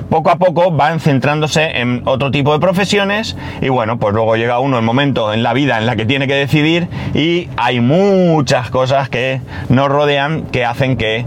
poco 0.09 0.31
a 0.31 0.37
poco 0.37 0.71
van 0.71 0.99
centrándose 0.99 1.79
en 1.79 2.01
otro 2.05 2.31
tipo 2.31 2.53
de 2.53 2.59
profesiones 2.59 3.37
y 3.61 3.69
bueno, 3.69 3.99
pues 3.99 4.13
luego 4.13 4.35
llega 4.35 4.59
uno 4.59 4.77
el 4.77 4.83
momento 4.83 5.31
en 5.31 5.43
la 5.43 5.53
vida 5.53 5.77
en 5.77 5.85
la 5.85 5.95
que 5.95 6.05
tiene 6.05 6.27
que 6.27 6.33
decidir 6.33 6.87
y 7.13 7.49
hay 7.55 7.81
muchas 7.81 8.71
cosas 8.71 9.09
que 9.09 9.41
nos 9.69 9.87
rodean 9.89 10.43
que 10.47 10.65
hacen 10.65 10.97
que 10.97 11.23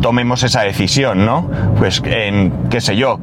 tomemos 0.00 0.42
esa 0.42 0.62
decisión, 0.62 1.24
¿no? 1.24 1.48
Pues 1.78 2.02
en, 2.04 2.52
qué 2.70 2.80
sé 2.80 2.96
yo, 2.96 3.20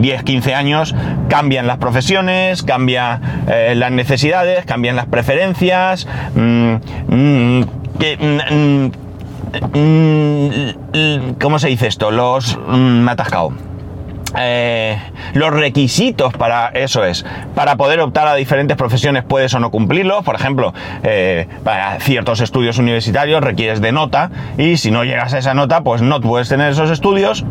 10, 0.00 0.22
15 0.22 0.54
años 0.54 0.94
cambian 1.28 1.66
las 1.66 1.78
profesiones, 1.78 2.62
cambian 2.62 3.20
eh, 3.48 3.74
las 3.76 3.90
necesidades, 3.90 4.64
cambian 4.64 4.94
las 4.94 5.06
preferencias, 5.06 6.06
mm, 6.36 6.74
mm, 7.08 7.60
mm, 7.60 8.90
¿cómo 11.40 11.58
se 11.58 11.68
dice 11.68 11.86
esto? 11.86 12.10
Los... 12.10 12.58
me 12.68 13.10
ha 13.10 13.14
atascado. 13.14 13.52
Eh, 14.38 14.96
los 15.34 15.52
requisitos 15.52 16.32
para 16.34 16.68
eso 16.68 17.04
es, 17.04 17.24
para 17.54 17.76
poder 17.76 18.00
optar 18.00 18.28
a 18.28 18.34
diferentes 18.34 18.76
profesiones 18.76 19.24
puedes 19.24 19.52
o 19.54 19.60
no 19.60 19.70
cumplirlos, 19.70 20.24
por 20.24 20.36
ejemplo, 20.36 20.72
eh, 21.02 21.48
para 21.64 21.98
ciertos 22.00 22.40
estudios 22.40 22.78
universitarios 22.78 23.42
requieres 23.42 23.80
de 23.80 23.92
nota 23.92 24.30
y 24.56 24.76
si 24.76 24.90
no 24.90 25.04
llegas 25.04 25.34
a 25.34 25.38
esa 25.38 25.54
nota 25.54 25.82
pues 25.82 26.02
no 26.02 26.20
puedes 26.20 26.48
tener 26.48 26.72
esos 26.72 26.90
estudios, 26.90 27.44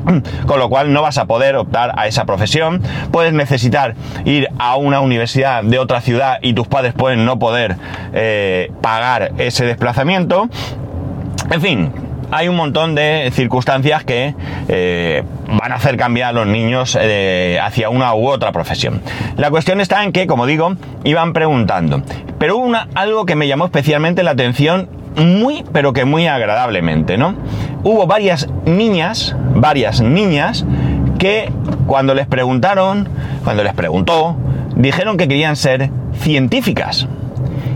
con 0.46 0.58
lo 0.58 0.68
cual 0.68 0.92
no 0.92 1.02
vas 1.02 1.18
a 1.18 1.24
poder 1.24 1.56
optar 1.56 1.92
a 1.96 2.06
esa 2.06 2.26
profesión, 2.26 2.82
puedes 3.12 3.32
necesitar 3.32 3.94
ir 4.24 4.48
a 4.58 4.76
una 4.76 5.00
universidad 5.00 5.62
de 5.62 5.78
otra 5.78 6.00
ciudad 6.00 6.38
y 6.42 6.52
tus 6.52 6.68
padres 6.68 6.92
pueden 6.92 7.24
no 7.24 7.38
poder 7.38 7.76
eh, 8.12 8.70
pagar 8.82 9.32
ese 9.38 9.64
desplazamiento, 9.64 10.48
en 11.50 11.60
fin, 11.60 11.92
hay 12.30 12.48
un 12.48 12.56
montón 12.56 12.94
de 12.94 13.30
circunstancias 13.32 14.04
que 14.04 14.34
eh, 14.68 15.22
van 15.48 15.72
a 15.72 15.76
hacer 15.76 15.96
cambiar 15.96 16.30
a 16.30 16.32
los 16.32 16.46
niños 16.46 16.98
eh, 17.00 17.58
hacia 17.62 17.88
una 17.88 18.14
u 18.14 18.28
otra 18.28 18.52
profesión. 18.52 19.00
La 19.36 19.50
cuestión 19.50 19.80
está 19.80 20.02
en 20.04 20.12
que, 20.12 20.26
como 20.26 20.46
digo, 20.46 20.74
iban 21.04 21.32
preguntando. 21.32 22.02
Pero 22.38 22.56
hubo 22.58 22.72
algo 22.94 23.26
que 23.26 23.36
me 23.36 23.46
llamó 23.46 23.66
especialmente 23.66 24.22
la 24.22 24.32
atención 24.32 24.88
muy, 25.16 25.64
pero 25.72 25.92
que 25.92 26.04
muy 26.04 26.26
agradablemente, 26.26 27.16
¿no? 27.16 27.34
Hubo 27.84 28.06
varias 28.06 28.48
niñas, 28.66 29.34
varias 29.54 30.00
niñas, 30.00 30.66
que 31.18 31.50
cuando 31.86 32.14
les 32.14 32.26
preguntaron, 32.26 33.08
cuando 33.44 33.62
les 33.62 33.72
preguntó, 33.72 34.36
dijeron 34.74 35.16
que 35.16 35.28
querían 35.28 35.56
ser 35.56 35.90
científicas. 36.18 37.06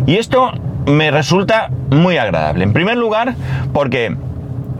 Y 0.06 0.16
esto 0.16 0.52
me 0.86 1.10
resulta 1.10 1.70
muy 1.90 2.16
agradable. 2.16 2.64
En 2.64 2.72
primer 2.72 2.96
lugar, 2.96 3.34
porque 3.72 4.16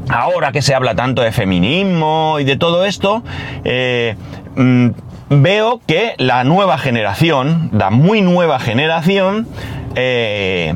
ahora 0.09 0.53
que 0.53 0.63
se 0.63 0.75
habla 0.75 0.95
tanto 0.95 1.23
de 1.23 1.33
feminismo 1.33 2.39
y 2.41 2.45
de 2.45 2.57
todo 2.57 2.85
esto, 2.85 3.23
eh, 3.65 4.17
mm, 4.57 4.89
veo 5.31 5.81
que 5.87 6.15
la 6.19 6.45
nueva 6.45 6.79
generación, 6.79 7.71
la 7.73 7.91
muy 7.91 8.21
nueva 8.21 8.59
generación, 8.59 9.47
eh, 9.95 10.75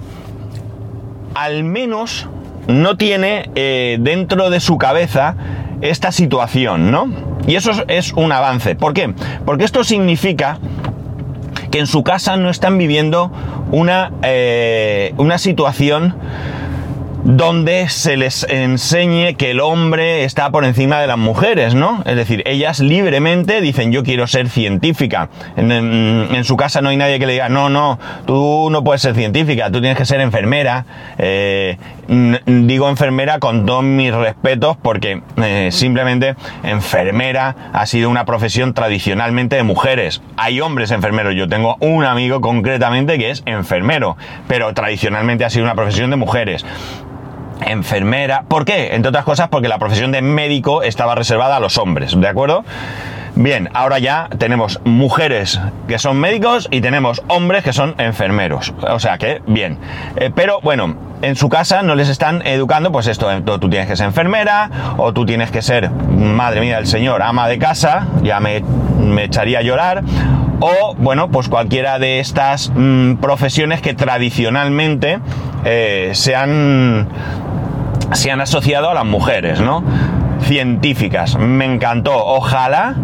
al 1.35 1.65
menos 1.65 2.29
no 2.69 2.97
tiene 2.97 3.51
eh, 3.55 3.99
dentro 4.01 4.51
de 4.51 4.61
su 4.61 4.79
cabeza 4.79 5.37
esta 5.81 6.13
situación, 6.13 6.91
¿no? 6.91 7.09
Y 7.47 7.57
eso 7.57 7.73
es 7.89 8.13
un 8.15 8.33
avance. 8.33 8.75
¿Por 8.75 8.95
qué? 8.95 9.13
Porque 9.45 9.65
esto 9.65 9.85
significa 9.85 10.59
que 11.75 11.81
en 11.81 11.89
su 11.89 12.05
casa 12.05 12.37
no 12.37 12.51
están 12.51 12.79
viviendo 12.79 13.33
una, 13.73 14.13
una 15.17 15.39
situación 15.39 16.15
donde 17.25 17.89
se 17.89 18.17
les 18.17 18.47
enseñe 18.49 19.35
que 19.35 19.51
el 19.51 19.59
hombre 19.59 20.23
está 20.23 20.51
por 20.51 20.65
encima 20.65 21.01
de 21.01 21.09
las 21.09 21.19
mujeres, 21.19 21.75
¿no? 21.75 22.05
Es 22.07 22.15
decir, 22.15 22.45
ellas 22.47 22.79
libremente 22.79 23.61
dicen 23.61 23.91
yo 23.91 24.05
quiero 24.05 24.29
ser 24.29 24.49
científica. 24.49 25.31
En, 25.57 26.45
su 26.45 26.57
casa 26.57 26.81
no 26.81 26.91
hay 26.91 26.97
nadie 26.97 27.19
que 27.19 27.27
le 27.27 27.33
diga, 27.33 27.49
no, 27.49 27.69
no, 27.71 27.99
tú 28.25 28.69
no 28.71 28.85
puedes 28.85 29.03
ser 29.03 29.17
científica, 29.17 29.69
tú 29.73 29.81
tienes 29.81 29.99
que 29.99 30.05
ser 30.05 30.21
enfermera. 30.21 30.87
Eh, 31.19 31.77
digo 32.09 32.89
enfermera 32.89 33.39
con 33.39 33.67
todos 33.67 33.83
mis 33.83 34.13
respetos 34.15 34.77
porque 34.77 35.23
eh, 35.37 35.69
simplemente 35.73 36.35
enfermera 36.63 37.71
ha 37.73 37.87
sido 37.87 38.11
una 38.11 38.25
profesión 38.25 38.75
tradicionalmente 38.75 39.57
de 39.57 39.63
mujeres. 39.63 40.23
Hay 40.37 40.61
hombres 40.61 40.91
enfermeros, 40.91 41.35
yo 41.35 41.49
tengo 41.49 41.77
un 41.81 42.05
amigo 42.05 42.41
concretamente 42.41 43.19
que 43.19 43.31
es 43.31 43.43
enfermero, 43.47 44.17
pero 44.49 44.73
tradicionalmente 44.75 45.45
ha 45.45 45.51
sido 45.51 45.65
una 45.65 45.75
profesión 45.75 46.11
de 46.11 46.17
mujeres 46.17 46.65
enfermera. 47.67 48.45
¿Por 48.49 48.65
qué? 48.65 48.95
Entre 48.95 49.09
otras 49.09 49.25
cosas 49.25 49.49
porque 49.49 49.69
la 49.69 49.79
profesión 49.79 50.13
de 50.13 50.23
médico 50.23 50.83
estaba 50.83 51.15
reservada 51.15 51.57
a 51.57 51.61
los 51.61 51.79
hombres, 51.79 52.19
¿de 52.19 52.29
acuerdo? 52.29 52.65
Bien, 53.37 53.69
ahora 53.75 53.99
ya 53.99 54.29
tenemos 54.39 54.81
mujeres 54.85 55.61
que 55.89 55.99
son 55.99 56.19
médicos 56.19 56.69
y 56.71 56.81
tenemos 56.81 57.21
hombres 57.27 57.65
que 57.65 57.73
son 57.73 57.97
enfermeros. 57.99 58.73
O 58.89 59.01
sea 59.01 59.19
que, 59.19 59.43
bien. 59.47 59.79
Eh, 60.17 60.31
pero 60.33 60.61
bueno, 60.61 60.95
en 61.21 61.35
su 61.35 61.49
casa 61.49 61.83
no 61.83 61.97
les 61.97 62.09
están 62.09 62.47
educando, 62.47 62.93
pues 62.93 63.09
esto, 63.09 63.31
eh, 63.33 63.43
tú 63.43 63.69
tienes 63.69 63.89
que 63.89 63.97
ser 63.97 64.07
enfermera 64.07 64.71
o 64.99 65.13
tú 65.13 65.27
tienes 65.27 65.51
que 65.51 65.63
ser, 65.63 65.91
madre 65.91 66.61
mía 66.61 66.77
del 66.77 66.87
señor, 66.87 67.23
ama 67.23 67.49
de 67.49 67.59
casa, 67.59 68.07
ya 68.23 68.39
me, 68.39 68.63
echaría 69.25 69.59
a 69.59 69.63
llorar. 69.63 70.05
O, 70.61 70.95
bueno, 70.97 71.29
pues 71.31 71.49
cualquiera 71.49 71.99
de 71.99 72.21
estas 72.21 72.71
mm, 72.73 73.15
profesiones 73.15 73.81
que 73.81 73.95
tradicionalmente 73.95 75.19
eh, 75.65 76.13
se 76.15 76.37
han 76.37 77.09
se 78.13 78.31
han 78.31 78.41
asociado 78.41 78.91
a 78.91 78.95
las 78.95 79.05
mujeres, 79.05 79.61
¿no? 79.61 79.83
Científicas. 80.43 81.37
Me 81.37 81.65
encantó. 81.65 82.13
Ojalá 82.25 82.95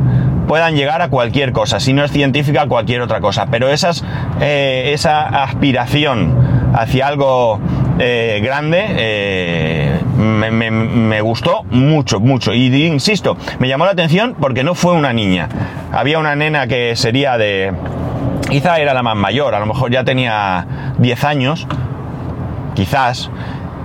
puedan 0.50 0.74
llegar 0.74 1.00
a 1.00 1.10
cualquier 1.10 1.52
cosa. 1.52 1.78
Si 1.78 1.92
no 1.92 2.02
es 2.02 2.10
científica, 2.10 2.66
cualquier 2.66 3.02
otra 3.02 3.20
cosa. 3.20 3.46
Pero 3.52 3.68
esas, 3.68 4.02
eh, 4.40 4.90
esa 4.92 5.44
aspiración 5.44 6.74
hacia 6.74 7.06
algo 7.06 7.60
eh, 8.00 8.40
grande 8.42 8.84
eh, 8.88 10.00
me, 10.16 11.20
gustó 11.20 11.62
mucho, 11.70 12.18
mucho. 12.18 12.52
Y 12.52 12.66
insisto, 12.84 13.36
me 13.60 13.68
llamó 13.68 13.84
la 13.84 13.92
atención 13.92 14.34
porque 14.40 14.64
no 14.64 14.74
fue 14.74 14.92
una 14.92 15.12
niña. 15.12 15.48
Había 15.92 16.18
una 16.18 16.34
nena 16.34 16.66
que 16.66 16.96
sería 16.96 17.38
de... 17.38 17.72
Quizá 18.50 18.80
era 18.80 18.92
la 18.92 19.04
más 19.04 19.14
mayor, 19.14 19.54
a 19.54 19.60
lo 19.60 19.66
mejor 19.66 19.92
ya 19.92 20.02
tenía 20.02 20.66
10 20.98 21.24
años, 21.24 21.68
quizás, 22.74 23.30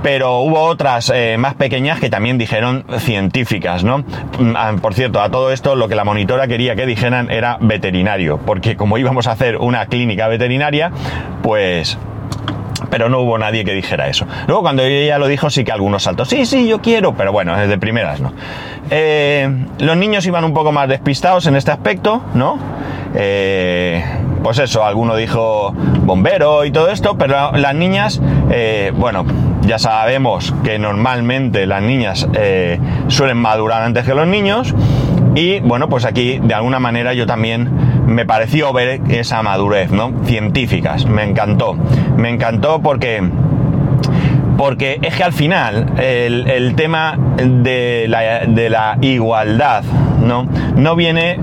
pero 0.04 0.40
hubo 0.40 0.62
otras 0.62 1.12
eh, 1.14 1.38
más 1.38 1.56
pequeñas 1.56 2.00
que 2.00 2.10
también 2.10 2.38
dijeron 2.38 2.86
científicas, 3.00 3.84
¿no? 3.84 4.00
Mm, 4.40 4.54
ah, 4.56 4.74
por 4.82 4.94
cierto, 4.94 5.22
a 5.22 5.30
todo 5.30 5.52
esto 5.52 5.76
lo 5.76 5.88
que 5.88 5.96
la 5.96 6.04
monitora 6.04 6.48
quería 6.48 6.76
que 6.76 6.86
dijeran 6.86 7.32
era 7.32 7.58
veterinario, 7.60 8.38
porque 8.38 8.76
como 8.76 8.98
íbamos 8.98 9.28
a 9.28 9.32
hacer 9.32 9.58
una 9.58 9.86
clínica 9.88 10.28
veterinaria, 10.28 10.92
pues 11.42 11.98
pero 12.90 13.10
no 13.10 13.20
hubo 13.20 13.38
nadie 13.38 13.66
que 13.66 13.74
dijera 13.74 14.08
eso. 14.08 14.28
Luego 14.48 14.62
cuando 14.62 14.84
ella 14.84 15.18
lo 15.18 15.28
dijo 15.28 15.50
sí 15.50 15.64
que 15.64 15.72
algunos 15.72 16.04
saltos, 16.04 16.30
sí, 16.30 16.46
sí, 16.46 16.68
yo 16.68 16.82
quiero, 16.82 17.16
pero 17.16 17.32
bueno, 17.32 17.56
desde 17.58 17.78
primeras 17.78 18.20
no. 18.20 18.34
Eh, 18.90 19.50
los 19.80 19.98
niños 19.98 20.26
iban 20.28 20.44
un 20.44 20.54
poco 20.54 20.72
más 20.72 20.88
despistados 20.88 21.48
en 21.48 21.56
este 21.56 21.72
aspecto, 21.72 22.22
¿no? 22.36 22.60
Eh, 23.16 24.04
pues 24.44 24.60
eso, 24.60 24.86
alguno 24.86 25.16
dijo 25.16 25.74
bombero 25.74 26.66
y 26.66 26.72
todo 26.72 26.90
esto, 26.90 27.18
pero 27.18 27.54
las 27.54 27.74
niñas, 27.74 28.22
bueno, 28.94 29.26
ya 29.66 29.80
sabemos 29.80 30.54
que 30.64 30.80
normalmente 30.80 31.66
las 31.66 31.82
niñas 31.82 32.28
eh, 32.34 32.80
suelen 33.08 33.38
madurar 33.38 33.84
antes 33.84 34.06
que 34.06 34.14
los 34.14 34.28
niños 34.28 34.74
y 35.36 35.60
bueno, 35.60 35.90
pues 35.90 36.06
aquí 36.06 36.40
de 36.42 36.54
alguna 36.54 36.80
manera 36.80 37.14
yo 37.14 37.26
también 37.26 37.70
me 38.06 38.26
pareció 38.26 38.72
ver 38.72 39.02
esa 39.10 39.42
madurez, 39.44 39.92
¿no? 39.92 40.14
Científicas, 40.26 41.06
me 41.06 41.24
encantó, 41.24 41.76
me 42.16 42.30
encantó 42.30 42.82
porque 42.82 43.22
porque 44.58 45.00
es 45.02 45.16
que 45.16 45.24
al 45.24 45.34
final 45.34 45.94
el, 45.98 46.76
tema 46.76 47.18
de 47.38 48.06
la, 48.08 48.98
igualdad 49.02 49.84
no, 50.22 50.48
no 50.78 50.96
viene 50.96 51.40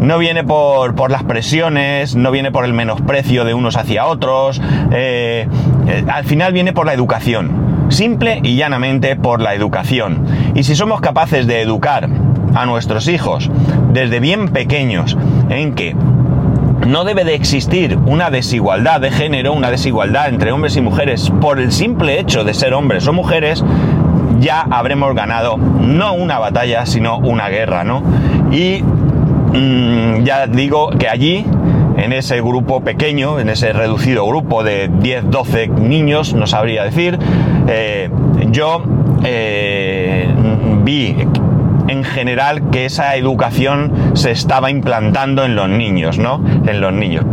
no 0.00 0.18
viene 0.18 0.44
por, 0.44 1.10
las 1.10 1.24
presiones, 1.24 2.14
no 2.14 2.30
viene 2.30 2.50
por 2.50 2.64
el 2.64 2.72
menosprecio 2.72 3.44
de 3.44 3.54
unos 3.54 3.76
hacia 3.76 4.06
otros, 4.06 4.60
eh, 4.92 5.48
eh, 5.86 6.04
al 6.08 6.24
final 6.24 6.52
viene 6.52 6.72
por 6.72 6.86
la 6.86 6.94
educación, 6.94 7.86
simple 7.88 8.40
y 8.42 8.56
llanamente 8.56 9.16
por 9.16 9.40
la 9.40 9.54
educación. 9.54 10.24
Y 10.54 10.62
si 10.62 10.76
somos 10.76 11.00
capaces 11.00 11.46
de 11.46 11.62
educar 11.62 12.08
a 12.54 12.66
nuestros 12.66 13.08
hijos 13.08 13.50
desde 13.92 14.20
bien 14.20 14.48
pequeños 14.48 15.16
en 15.48 15.74
que 15.74 15.94
no 16.86 17.04
debe 17.04 17.24
de 17.24 17.34
existir 17.34 17.98
una 18.06 18.30
desigualdad 18.30 19.00
de 19.00 19.10
género, 19.10 19.52
una 19.52 19.70
desigualdad 19.70 20.28
entre 20.28 20.52
hombres 20.52 20.76
y 20.76 20.80
mujeres 20.80 21.30
por 21.40 21.58
el 21.58 21.72
simple 21.72 22.18
hecho 22.20 22.44
de 22.44 22.54
ser 22.54 22.72
hombres 22.72 23.06
o 23.08 23.12
mujeres, 23.12 23.64
ya 24.40 24.60
habremos 24.70 25.14
ganado 25.14 25.56
no 25.56 26.14
una 26.14 26.38
batalla, 26.38 26.86
sino 26.86 27.18
una 27.18 27.48
guerra, 27.48 27.84
¿no? 27.84 28.02
Y 28.52 28.82
Mm, 29.52 30.24
ya 30.24 30.46
digo 30.46 30.90
que 30.90 31.08
allí, 31.08 31.44
en 31.96 32.12
ese 32.12 32.40
grupo 32.40 32.80
pequeño, 32.82 33.40
en 33.40 33.48
ese 33.48 33.72
reducido 33.72 34.26
grupo 34.26 34.62
de 34.62 34.88
10, 34.88 35.30
12 35.30 35.68
niños, 35.68 36.34
no 36.34 36.46
sabría 36.46 36.84
decir, 36.84 37.18
eh, 37.66 38.10
yo 38.50 38.82
eh, 39.24 40.28
vi 40.84 41.16
en 41.88 42.04
general 42.04 42.70
que 42.70 42.84
esa 42.84 43.16
educación 43.16 43.92
se 44.14 44.30
estaba 44.30 44.70
implantando 44.70 45.44
en 45.44 45.56
los 45.56 45.68
niños, 45.68 46.18
¿no? 46.18 46.44
En 46.66 46.80
los 46.80 46.92
niños. 46.92 47.24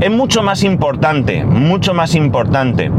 Es 0.00 0.10
mucho 0.10 0.42
más 0.42 0.62
importante, 0.62 1.44
mucho 1.44 1.94
más 1.94 2.14
importante 2.14 2.90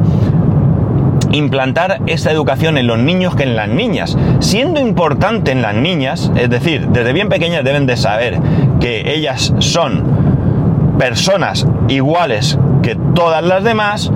implantar 1.32 2.02
esta 2.08 2.32
educación 2.32 2.78
en 2.78 2.88
los 2.88 3.00
niños 3.00 3.36
que 3.36 3.44
en 3.44 3.56
las 3.56 3.70
niñas. 3.70 4.18
Siendo 4.40 4.80
importante 4.80 5.52
en 5.52 5.62
las 5.62 5.76
niñas, 5.76 6.32
es 6.36 6.50
decir, 6.50 6.88
desde 6.88 7.14
bien 7.14 7.30
pequeñas 7.30 7.64
deben 7.64 7.86
de 7.86 7.98
saber 7.98 8.40
que 8.80 9.14
ellas 9.14 9.54
son 9.60 10.96
personas 10.98 11.68
iguales 11.88 12.58
que 12.82 12.96
todas 13.14 13.44
las 13.44 13.64
demás, 13.64 14.12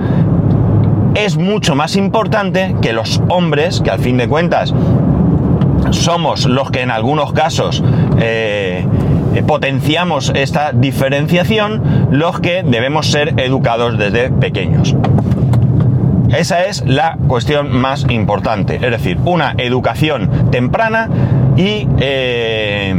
es 1.14 1.36
mucho 1.36 1.74
más 1.74 1.96
importante 1.96 2.74
que 2.80 2.92
los 2.92 3.20
hombres, 3.28 3.80
que 3.82 3.90
al 3.90 3.98
fin 3.98 4.16
de 4.16 4.28
cuentas 4.28 4.72
somos 5.90 6.46
los 6.46 6.70
que 6.70 6.80
en 6.80 6.90
algunos 6.90 7.32
casos 7.32 7.82
eh, 8.18 8.86
potenciamos 9.46 10.32
esta 10.34 10.72
diferenciación, 10.72 12.08
los 12.10 12.40
que 12.40 12.62
debemos 12.62 13.08
ser 13.08 13.34
educados 13.38 13.98
desde 13.98 14.30
pequeños. 14.30 14.96
Esa 16.32 16.64
es 16.64 16.82
la 16.86 17.18
cuestión 17.28 17.70
más 17.78 18.06
importante, 18.08 18.76
es 18.76 18.90
decir, 18.90 19.18
una 19.24 19.54
educación 19.58 20.50
temprana 20.50 21.08
y 21.56 21.86
eh, 22.00 22.94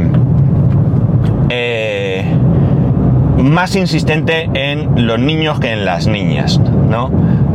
eh, 1.48 2.24
más 3.38 3.74
insistente 3.74 4.48
en 4.54 5.06
los 5.06 5.18
niños 5.18 5.58
que 5.58 5.72
en 5.72 5.84
las 5.84 6.06
niñas, 6.06 6.58
¿no? 6.58 7.10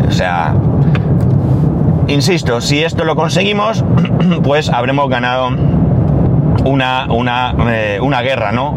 O 0.05 0.12
sea, 0.12 0.53
insisto, 2.07 2.59
si 2.59 2.83
esto 2.83 3.05
lo 3.05 3.15
conseguimos, 3.15 3.86
pues 4.43 4.69
habremos 4.69 5.09
ganado 5.09 5.50
una, 6.65 7.07
una, 7.09 7.55
eh, 7.69 8.00
una 8.01 8.21
guerra, 8.21 8.51
¿no? 8.51 8.75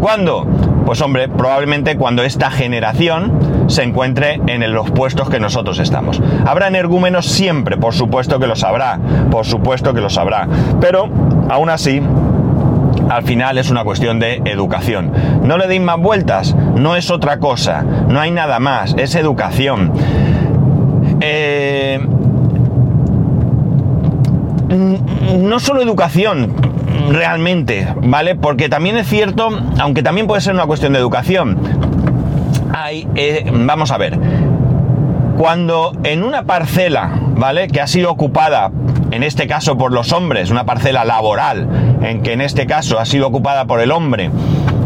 ¿Cuándo? 0.00 0.46
Pues 0.90 1.02
hombre, 1.02 1.28
probablemente 1.28 1.96
cuando 1.96 2.24
esta 2.24 2.50
generación 2.50 3.68
se 3.68 3.84
encuentre 3.84 4.40
en 4.48 4.72
los 4.72 4.90
puestos 4.90 5.30
que 5.30 5.38
nosotros 5.38 5.78
estamos. 5.78 6.20
Habrá 6.44 6.66
energúmenos 6.66 7.26
siempre, 7.26 7.76
por 7.76 7.94
supuesto 7.94 8.40
que 8.40 8.48
los 8.48 8.64
habrá, 8.64 8.98
por 9.30 9.46
supuesto 9.46 9.94
que 9.94 10.00
los 10.00 10.18
habrá, 10.18 10.48
pero 10.80 11.08
aún 11.48 11.70
así 11.70 12.02
al 13.08 13.22
final 13.22 13.58
es 13.58 13.70
una 13.70 13.84
cuestión 13.84 14.18
de 14.18 14.42
educación. 14.46 15.12
No 15.44 15.58
le 15.58 15.68
deis 15.68 15.80
más 15.80 16.00
vueltas, 16.00 16.56
no 16.74 16.96
es 16.96 17.12
otra 17.12 17.38
cosa, 17.38 17.82
no 17.82 18.18
hay 18.18 18.32
nada 18.32 18.58
más, 18.58 18.96
es 18.98 19.14
educación. 19.14 19.92
Eh, 21.20 22.00
no 24.70 25.60
solo 25.60 25.82
educación, 25.82 26.54
realmente, 27.10 27.88
¿vale? 28.02 28.34
Porque 28.34 28.68
también 28.68 28.96
es 28.96 29.08
cierto, 29.08 29.48
aunque 29.78 30.02
también 30.02 30.26
puede 30.26 30.40
ser 30.40 30.54
una 30.54 30.66
cuestión 30.66 30.92
de 30.92 30.98
educación, 30.98 31.58
hay, 32.72 33.06
eh, 33.14 33.50
vamos 33.52 33.90
a 33.90 33.98
ver, 33.98 34.18
cuando 35.36 35.92
en 36.04 36.22
una 36.22 36.44
parcela, 36.44 37.10
¿vale? 37.34 37.68
Que 37.68 37.80
ha 37.80 37.86
sido 37.86 38.10
ocupada, 38.10 38.70
en 39.10 39.22
este 39.22 39.46
caso 39.46 39.76
por 39.76 39.92
los 39.92 40.12
hombres, 40.12 40.50
una 40.50 40.66
parcela 40.66 41.04
laboral, 41.04 41.98
en 42.02 42.22
que 42.22 42.32
en 42.32 42.40
este 42.40 42.66
caso 42.66 42.98
ha 42.98 43.06
sido 43.06 43.26
ocupada 43.26 43.64
por 43.64 43.80
el 43.80 43.90
hombre, 43.90 44.30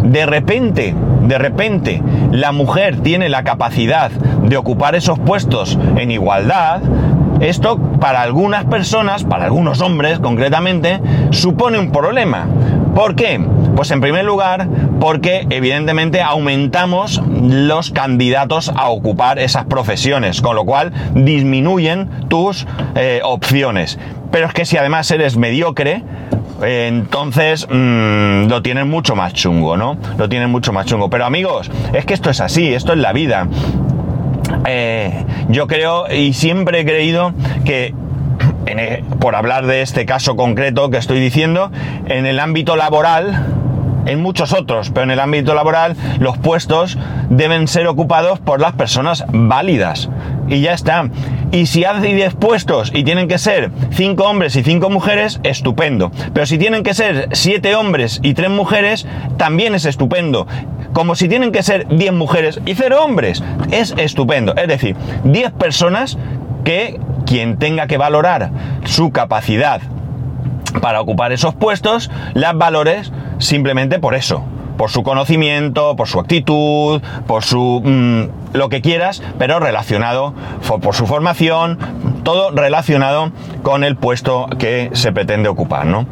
de 0.04 0.26
repente, 0.26 0.94
de 1.22 1.38
repente, 1.38 2.02
la 2.30 2.52
mujer 2.52 3.00
tiene 3.00 3.28
la 3.28 3.42
capacidad 3.42 4.10
de 4.10 4.56
ocupar 4.56 4.94
esos 4.94 5.18
puestos 5.18 5.78
en 5.96 6.10
igualdad, 6.10 6.82
esto 7.40 7.78
para 8.00 8.22
algunas 8.22 8.64
personas, 8.64 9.24
para 9.24 9.44
algunos 9.44 9.80
hombres 9.80 10.18
concretamente, 10.18 11.00
supone 11.30 11.78
un 11.78 11.90
problema. 11.90 12.46
¿Por 12.94 13.16
qué? 13.16 13.40
Pues 13.74 13.90
en 13.90 14.00
primer 14.00 14.24
lugar, 14.24 14.68
porque 15.00 15.46
evidentemente 15.50 16.22
aumentamos 16.22 17.20
los 17.26 17.90
candidatos 17.90 18.68
a 18.68 18.88
ocupar 18.88 19.38
esas 19.38 19.64
profesiones, 19.64 20.40
con 20.40 20.54
lo 20.54 20.64
cual 20.64 20.92
disminuyen 21.14 22.08
tus 22.28 22.66
eh, 22.94 23.20
opciones. 23.24 23.98
Pero 24.30 24.46
es 24.46 24.52
que 24.52 24.64
si 24.64 24.76
además 24.76 25.10
eres 25.10 25.36
mediocre, 25.36 26.04
entonces 26.62 27.66
mm, 27.68 28.46
lo 28.46 28.62
tienen 28.62 28.88
mucho 28.88 29.16
más 29.16 29.32
chungo, 29.32 29.76
¿no? 29.76 29.96
Lo 30.16 30.28
tienen 30.28 30.50
mucho 30.50 30.72
más 30.72 30.86
chungo. 30.86 31.10
Pero 31.10 31.24
amigos, 31.24 31.70
es 31.92 32.04
que 32.04 32.14
esto 32.14 32.30
es 32.30 32.40
así, 32.40 32.72
esto 32.74 32.92
es 32.92 32.98
la 32.98 33.12
vida. 33.12 33.48
Eh, 34.66 35.24
yo 35.48 35.66
creo 35.66 36.12
y 36.12 36.32
siempre 36.32 36.80
he 36.80 36.84
creído 36.84 37.32
que 37.64 37.94
e, 38.66 39.04
por 39.20 39.34
hablar 39.34 39.66
de 39.66 39.82
este 39.82 40.06
caso 40.06 40.36
concreto 40.36 40.90
que 40.90 40.98
estoy 40.98 41.20
diciendo, 41.20 41.70
en 42.06 42.26
el 42.26 42.40
ámbito 42.40 42.76
laboral, 42.76 43.46
en 44.06 44.22
muchos 44.22 44.52
otros, 44.52 44.90
pero 44.90 45.04
en 45.04 45.10
el 45.10 45.20
ámbito 45.20 45.54
laboral 45.54 45.96
los 46.18 46.38
puestos 46.38 46.98
deben 47.30 47.68
ser 47.68 47.86
ocupados 47.86 48.38
por 48.38 48.60
las 48.60 48.72
personas 48.72 49.24
válidas. 49.28 50.08
Y 50.48 50.60
ya 50.60 50.72
está. 50.72 51.08
Y 51.52 51.66
si 51.66 51.84
hay 51.84 52.14
10 52.14 52.34
puestos 52.34 52.90
y 52.94 53.04
tienen 53.04 53.28
que 53.28 53.38
ser 53.38 53.70
5 53.92 54.24
hombres 54.24 54.56
y 54.56 54.62
5 54.62 54.90
mujeres, 54.90 55.40
estupendo. 55.42 56.10
Pero 56.32 56.46
si 56.46 56.58
tienen 56.58 56.82
que 56.82 56.94
ser 56.94 57.28
7 57.32 57.76
hombres 57.76 58.20
y 58.22 58.34
3 58.34 58.50
mujeres, 58.50 59.06
también 59.36 59.74
es 59.74 59.84
estupendo. 59.84 60.46
Como 60.92 61.14
si 61.14 61.28
tienen 61.28 61.52
que 61.52 61.62
ser 61.62 61.86
10 61.88 62.12
mujeres 62.12 62.60
y 62.66 62.74
0 62.74 63.04
hombres, 63.04 63.42
es 63.70 63.94
estupendo. 63.96 64.54
Es 64.56 64.68
decir, 64.68 64.96
10 65.24 65.52
personas 65.52 66.18
que 66.64 67.00
quien 67.26 67.58
tenga 67.58 67.86
que 67.86 67.98
valorar 67.98 68.50
su 68.84 69.10
capacidad 69.10 69.80
para 70.80 71.00
ocupar 71.00 71.32
esos 71.32 71.54
puestos, 71.54 72.10
las 72.34 72.56
valores 72.56 73.12
simplemente 73.38 73.98
por 73.98 74.14
eso, 74.14 74.44
por 74.76 74.90
su 74.90 75.02
conocimiento, 75.02 75.96
por 75.96 76.08
su 76.08 76.20
actitud, 76.20 77.02
por 77.26 77.44
su 77.44 77.82
mm, 77.84 78.56
lo 78.56 78.68
que 78.68 78.80
quieras, 78.80 79.22
pero 79.38 79.60
relacionado 79.60 80.34
por 80.80 80.94
su 80.94 81.06
formación, 81.06 81.78
todo 82.22 82.50
relacionado 82.50 83.32
con 83.62 83.84
el 83.84 83.96
puesto 83.96 84.46
que 84.58 84.90
se 84.92 85.12
pretende 85.12 85.48
ocupar, 85.48 85.86
¿no? 85.86 86.06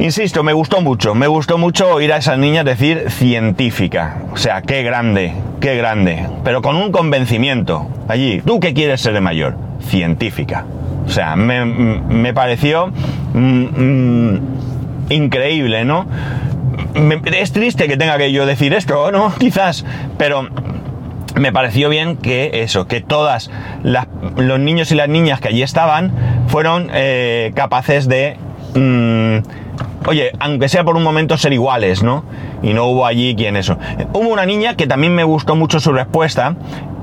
Insisto, 0.00 0.42
me 0.42 0.54
gustó 0.54 0.80
mucho, 0.80 1.14
me 1.14 1.26
gustó 1.26 1.58
mucho 1.58 1.90
oír 1.90 2.10
a 2.14 2.16
esas 2.16 2.38
niñas 2.38 2.64
decir 2.64 3.10
científica. 3.10 4.22
O 4.32 4.38
sea, 4.38 4.62
qué 4.62 4.82
grande, 4.82 5.34
qué 5.60 5.76
grande. 5.76 6.26
Pero 6.42 6.62
con 6.62 6.76
un 6.76 6.90
convencimiento. 6.90 7.86
Allí, 8.08 8.40
¿tú 8.40 8.60
qué 8.60 8.72
quieres 8.72 9.02
ser 9.02 9.12
de 9.12 9.20
mayor? 9.20 9.58
Científica. 9.82 10.64
O 11.04 11.10
sea, 11.10 11.36
me, 11.36 12.32
pareció 12.32 12.90
mm, 13.34 13.64
mm, 14.30 14.40
increíble, 15.10 15.84
¿no? 15.84 16.06
Es 16.94 17.52
triste 17.52 17.88
que 17.88 17.96
tenga 17.96 18.18
que 18.18 18.32
yo 18.32 18.46
decir 18.46 18.74
esto, 18.74 19.10
¿no? 19.12 19.32
Quizás, 19.38 19.84
pero 20.18 20.48
me 21.34 21.52
pareció 21.52 21.88
bien 21.88 22.16
que 22.16 22.62
eso, 22.62 22.86
que 22.86 23.00
todas 23.00 23.50
los 23.82 24.60
niños 24.60 24.90
y 24.92 24.94
las 24.94 25.08
niñas 25.08 25.40
que 25.40 25.48
allí 25.48 25.62
estaban 25.62 26.12
fueron 26.48 26.88
eh, 26.92 27.52
capaces 27.54 28.08
de, 28.08 28.36
mm, 28.74 30.08
oye, 30.08 30.32
aunque 30.40 30.68
sea 30.68 30.84
por 30.84 30.96
un 30.96 31.02
momento 31.02 31.36
ser 31.36 31.52
iguales, 31.52 32.02
¿no? 32.02 32.24
Y 32.62 32.74
no 32.74 32.86
hubo 32.86 33.06
allí 33.06 33.34
quien 33.36 33.56
eso. 33.56 33.78
Hubo 34.12 34.28
una 34.28 34.44
niña 34.44 34.76
que 34.76 34.86
también 34.86 35.14
me 35.14 35.24
gustó 35.24 35.56
mucho 35.56 35.80
su 35.80 35.92
respuesta. 35.92 36.56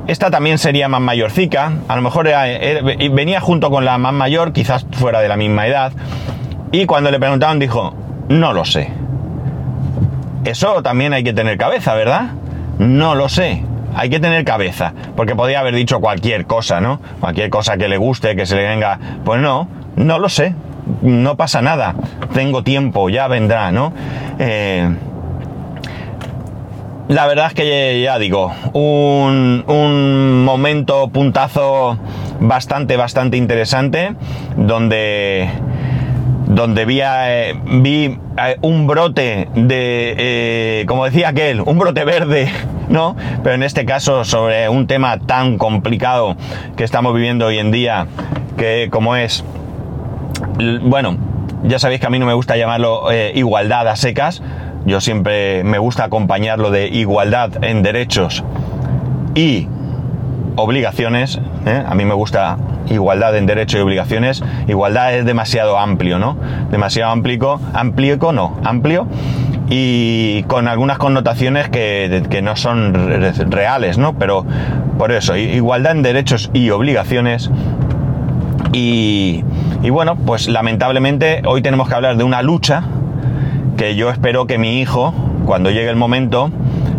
Esta 0.07 0.29
también 0.31 0.57
sería 0.57 0.87
más 0.87 1.01
mayorcica, 1.01 1.73
a 1.89 1.95
lo 1.97 2.01
mejor 2.01 2.29
venía 3.11 3.41
junto 3.41 3.69
con 3.69 3.83
la 3.83 3.97
más 3.97 4.13
mayor, 4.13 4.53
quizás 4.53 4.85
fuera 4.91 5.19
de 5.19 5.27
la 5.27 5.35
misma 5.35 5.67
edad. 5.67 5.91
Y 6.71 6.85
cuando 6.85 7.11
le 7.11 7.19
preguntaron 7.19 7.59
dijo, 7.59 7.93
no 8.29 8.53
lo 8.53 8.63
sé. 8.63 8.89
Eso 10.47 10.81
también 10.81 11.11
hay 11.11 11.25
que 11.25 11.33
tener 11.33 11.57
cabeza, 11.57 11.93
¿verdad? 11.93 12.29
No 12.79 13.15
lo 13.15 13.27
sé. 13.27 13.63
Hay 13.93 14.09
que 14.09 14.21
tener 14.21 14.45
cabeza, 14.45 14.93
porque 15.17 15.35
podría 15.35 15.59
haber 15.59 15.75
dicho 15.75 15.99
cualquier 15.99 16.45
cosa, 16.45 16.79
¿no? 16.79 17.01
Cualquier 17.19 17.49
cosa 17.49 17.75
que 17.75 17.89
le 17.89 17.97
guste, 17.97 18.33
que 18.37 18.45
se 18.45 18.55
le 18.55 18.65
venga. 18.65 18.97
Pues 19.25 19.41
no, 19.41 19.67
no 19.97 20.19
lo 20.19 20.29
sé. 20.29 20.55
No 21.01 21.35
pasa 21.35 21.61
nada. 21.61 21.95
Tengo 22.33 22.63
tiempo, 22.63 23.09
ya 23.09 23.27
vendrá, 23.27 23.73
¿no? 23.73 23.91
Eh, 24.39 24.89
la 27.09 27.27
verdad 27.27 27.47
es 27.47 27.53
que 27.53 28.01
ya 28.01 28.17
digo, 28.17 28.53
un, 28.71 29.65
un, 29.67 30.45
momento, 30.45 31.09
puntazo 31.09 31.97
bastante, 32.39 32.95
bastante 32.95 33.35
interesante, 33.35 34.15
donde 34.55 35.49
donde 36.57 36.85
vi, 36.85 37.01
eh, 37.03 37.53
vi 37.65 38.17
eh, 38.37 38.57
un 38.61 38.87
brote 38.87 39.47
de, 39.53 40.15
eh, 40.17 40.85
como 40.87 41.05
decía 41.05 41.29
aquel, 41.29 41.61
un 41.61 41.77
brote 41.77 42.03
verde, 42.03 42.51
¿no? 42.89 43.15
Pero 43.43 43.53
en 43.53 43.61
este 43.61 43.85
caso 43.85 44.25
sobre 44.25 44.67
un 44.67 44.87
tema 44.87 45.19
tan 45.19 45.59
complicado 45.59 46.35
que 46.75 46.83
estamos 46.83 47.13
viviendo 47.13 47.45
hoy 47.45 47.59
en 47.59 47.69
día, 47.69 48.07
que 48.57 48.89
como 48.91 49.15
es, 49.15 49.45
bueno, 50.81 51.17
ya 51.63 51.77
sabéis 51.77 52.01
que 52.01 52.07
a 52.07 52.09
mí 52.09 52.17
no 52.17 52.25
me 52.25 52.33
gusta 52.33 52.57
llamarlo 52.57 53.03
igualdad 53.35 53.87
a 53.87 53.95
secas, 53.95 54.41
yo 54.85 54.99
siempre 54.99 55.63
me 55.63 55.77
gusta 55.77 56.05
acompañarlo 56.05 56.71
de 56.71 56.87
igualdad 56.87 57.63
en 57.63 57.83
derechos 57.83 58.43
y 59.35 59.67
obligaciones, 60.55 61.39
a 61.87 61.93
mí 61.93 62.03
me 62.03 62.15
gusta 62.15 62.57
igualdad 62.89 63.35
en 63.35 63.45
derechos 63.45 63.79
y 63.79 63.83
obligaciones, 63.83 64.43
igualdad 64.67 65.13
es 65.13 65.25
demasiado 65.25 65.77
amplio, 65.77 66.19
¿no? 66.19 66.37
Demasiado 66.71 67.11
amplio, 67.11 67.59
amplio 67.73 68.17
no, 68.31 68.57
amplio 68.63 69.07
y 69.69 70.43
con 70.43 70.67
algunas 70.67 70.97
connotaciones 70.97 71.69
que, 71.69 72.23
que, 72.29 72.41
no 72.41 72.55
son 72.55 72.93
reales, 73.51 73.97
¿no? 73.97 74.17
Pero 74.17 74.45
por 74.97 75.11
eso, 75.11 75.35
igualdad 75.35 75.91
en 75.93 76.03
derechos 76.03 76.49
y 76.53 76.69
obligaciones. 76.69 77.51
Y, 78.71 79.43
y, 79.83 79.89
bueno, 79.89 80.15
pues 80.15 80.47
lamentablemente 80.47 81.41
hoy 81.45 81.61
tenemos 81.61 81.89
que 81.89 81.95
hablar 81.95 82.17
de 82.17 82.23
una 82.23 82.41
lucha 82.41 82.83
que 83.77 83.95
yo 83.95 84.09
espero 84.09 84.47
que 84.47 84.57
mi 84.57 84.79
hijo, 84.79 85.13
cuando 85.45 85.69
llegue 85.69 85.89
el 85.89 85.95
momento, 85.95 86.49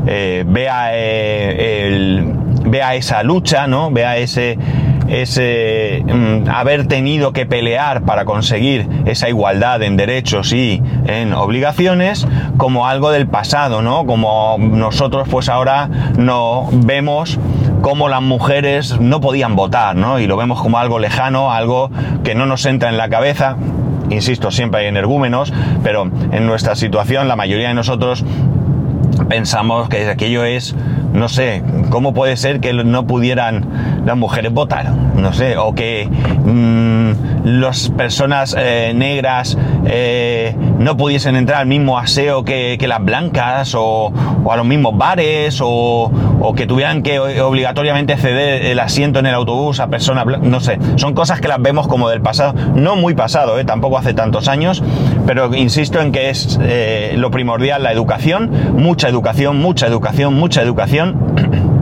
eh, 0.07 0.44
vea, 0.46 0.90
eh, 0.92 2.24
vea 2.64 2.94
esa 2.94 3.22
lucha, 3.22 3.66
¿no? 3.66 3.90
Vea 3.90 4.16
ese 4.16 4.59
ese 5.08 6.04
mm, 6.06 6.48
haber 6.48 6.86
tenido 6.86 7.32
que 7.32 7.46
pelear 7.46 8.02
para 8.02 8.24
conseguir 8.24 8.88
esa 9.06 9.28
igualdad 9.28 9.82
en 9.82 9.96
derechos 9.96 10.52
y 10.52 10.82
en 11.06 11.32
obligaciones 11.32 12.26
como 12.56 12.86
algo 12.86 13.10
del 13.10 13.26
pasado, 13.26 13.82
¿no? 13.82 14.06
Como 14.06 14.56
nosotros 14.58 15.28
pues 15.28 15.48
ahora 15.48 15.88
no 16.16 16.68
vemos 16.72 17.38
como 17.80 18.08
las 18.08 18.22
mujeres 18.22 19.00
no 19.00 19.20
podían 19.20 19.56
votar, 19.56 19.96
¿no? 19.96 20.18
Y 20.18 20.26
lo 20.26 20.36
vemos 20.36 20.60
como 20.60 20.78
algo 20.78 20.98
lejano, 20.98 21.52
algo 21.52 21.90
que 22.24 22.34
no 22.34 22.46
nos 22.46 22.66
entra 22.66 22.88
en 22.88 22.96
la 22.96 23.08
cabeza. 23.08 23.56
Insisto, 24.10 24.50
siempre 24.50 24.80
hay 24.80 24.86
energúmenos, 24.86 25.52
pero 25.82 26.10
en 26.32 26.46
nuestra 26.46 26.74
situación 26.74 27.28
la 27.28 27.36
mayoría 27.36 27.68
de 27.68 27.74
nosotros 27.74 28.24
pensamos 29.28 29.88
que 29.88 30.08
aquello 30.08 30.44
es 30.44 30.74
no 31.18 31.28
sé, 31.28 31.62
¿cómo 31.90 32.14
puede 32.14 32.37
ser 32.37 32.61
que 32.61 32.72
no 32.72 33.07
pudieran 33.07 34.02
las 34.07 34.16
mujeres 34.16 34.52
votar? 34.52 34.92
No 34.92 35.33
sé, 35.33 35.57
o 35.57 35.74
que 35.74 36.09
mmm, 36.09 37.38
las 37.44 37.88
personas 37.90 38.55
eh, 38.59 38.92
negras 38.94 39.57
eh, 39.87 40.55
no 40.79 40.96
pudiesen 40.96 41.37
entrar 41.37 41.61
al 41.61 41.66
mismo 41.66 41.98
aseo 41.98 42.44
que, 42.44 42.79
las 42.88 43.05
blancas, 43.05 43.74
o, 43.77 44.12
a 44.51 44.57
los 44.57 44.66
mismos 44.66 44.96
bares, 44.96 45.61
o, 45.62 46.11
que 46.57 46.66
tuvieran 46.66 47.03
que 47.03 47.18
obligatoriamente 47.18 48.16
ceder 48.16 48.64
el 48.66 48.81
asiento 48.81 49.18
en 49.18 49.27
el 49.27 49.35
autobús 49.35 49.81
a 49.81 49.88
personas 49.88 50.24
blancas, 50.24 50.48
no 50.48 50.61
sé, 50.61 50.79
son 50.96 51.14
cosas 51.14 51.40
que 51.40 51.48
las 51.48 51.61
vemos 51.61 51.87
como 51.87 52.09
del 52.09 52.20
pasado, 52.20 52.55
no 52.74 52.96
muy 52.96 53.14
pasado, 53.14 53.59
eh, 53.59 53.64
tampoco 53.64 53.98
hace 53.98 54.14
tantos 54.14 54.48
años, 54.48 54.83
pero 55.27 55.55
insisto 55.55 56.01
en 56.01 56.12
que 56.12 56.31
es 56.31 56.59
lo 57.14 57.31
primordial 57.31 57.83
la 57.83 57.92
educación, 57.92 58.51
mucha 58.74 59.09
educación, 59.09 59.59
mucha 59.59 59.87
educación, 59.87 60.35
mucha 60.35 60.62
educación 60.62 61.68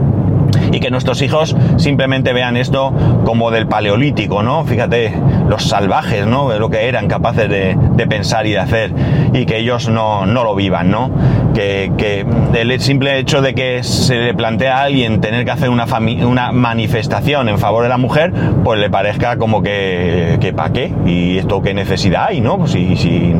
y 0.71 0.79
que 0.79 0.91
nuestros 0.91 1.21
hijos 1.21 1.55
simplemente 1.77 2.33
vean 2.33 2.57
esto 2.57 2.93
como 3.25 3.51
del 3.51 3.67
paleolítico, 3.67 4.43
¿no? 4.43 4.65
Fíjate, 4.65 5.13
los 5.47 5.63
salvajes, 5.63 6.25
¿no? 6.25 6.57
Lo 6.57 6.69
que 6.69 6.87
eran 6.87 7.07
capaces 7.07 7.49
de, 7.49 7.77
pensar 8.07 8.47
y 8.47 8.51
de 8.51 8.59
hacer 8.59 8.93
y 9.33 9.45
que 9.45 9.57
ellos 9.57 9.89
no, 9.89 10.25
lo 10.25 10.55
vivan, 10.55 10.89
¿no? 10.89 11.11
Que, 11.53 12.25
el 12.53 12.79
simple 12.81 13.19
hecho 13.19 13.41
de 13.41 13.53
que 13.53 13.83
se 13.83 14.15
le 14.15 14.33
plantea 14.33 14.77
a 14.77 14.83
alguien 14.83 15.21
tener 15.21 15.45
que 15.45 15.51
hacer 15.51 15.69
una, 15.69 15.85
una 16.25 16.51
manifestación 16.51 17.49
en 17.49 17.57
favor 17.57 17.83
de 17.83 17.89
la 17.89 17.97
mujer, 17.97 18.31
pues 18.63 18.79
le 18.79 18.89
parezca 18.89 19.37
como 19.37 19.61
que, 19.61 20.37
que 20.39 20.53
¿para 20.53 20.71
qué? 20.71 20.93
¿Y 21.05 21.37
esto 21.37 21.61
qué 21.61 21.73
necesidad 21.73 22.27
hay, 22.29 22.41
no? 22.41 22.57
Pues 22.57 22.71
si, 22.71 22.95
si, 22.95 23.33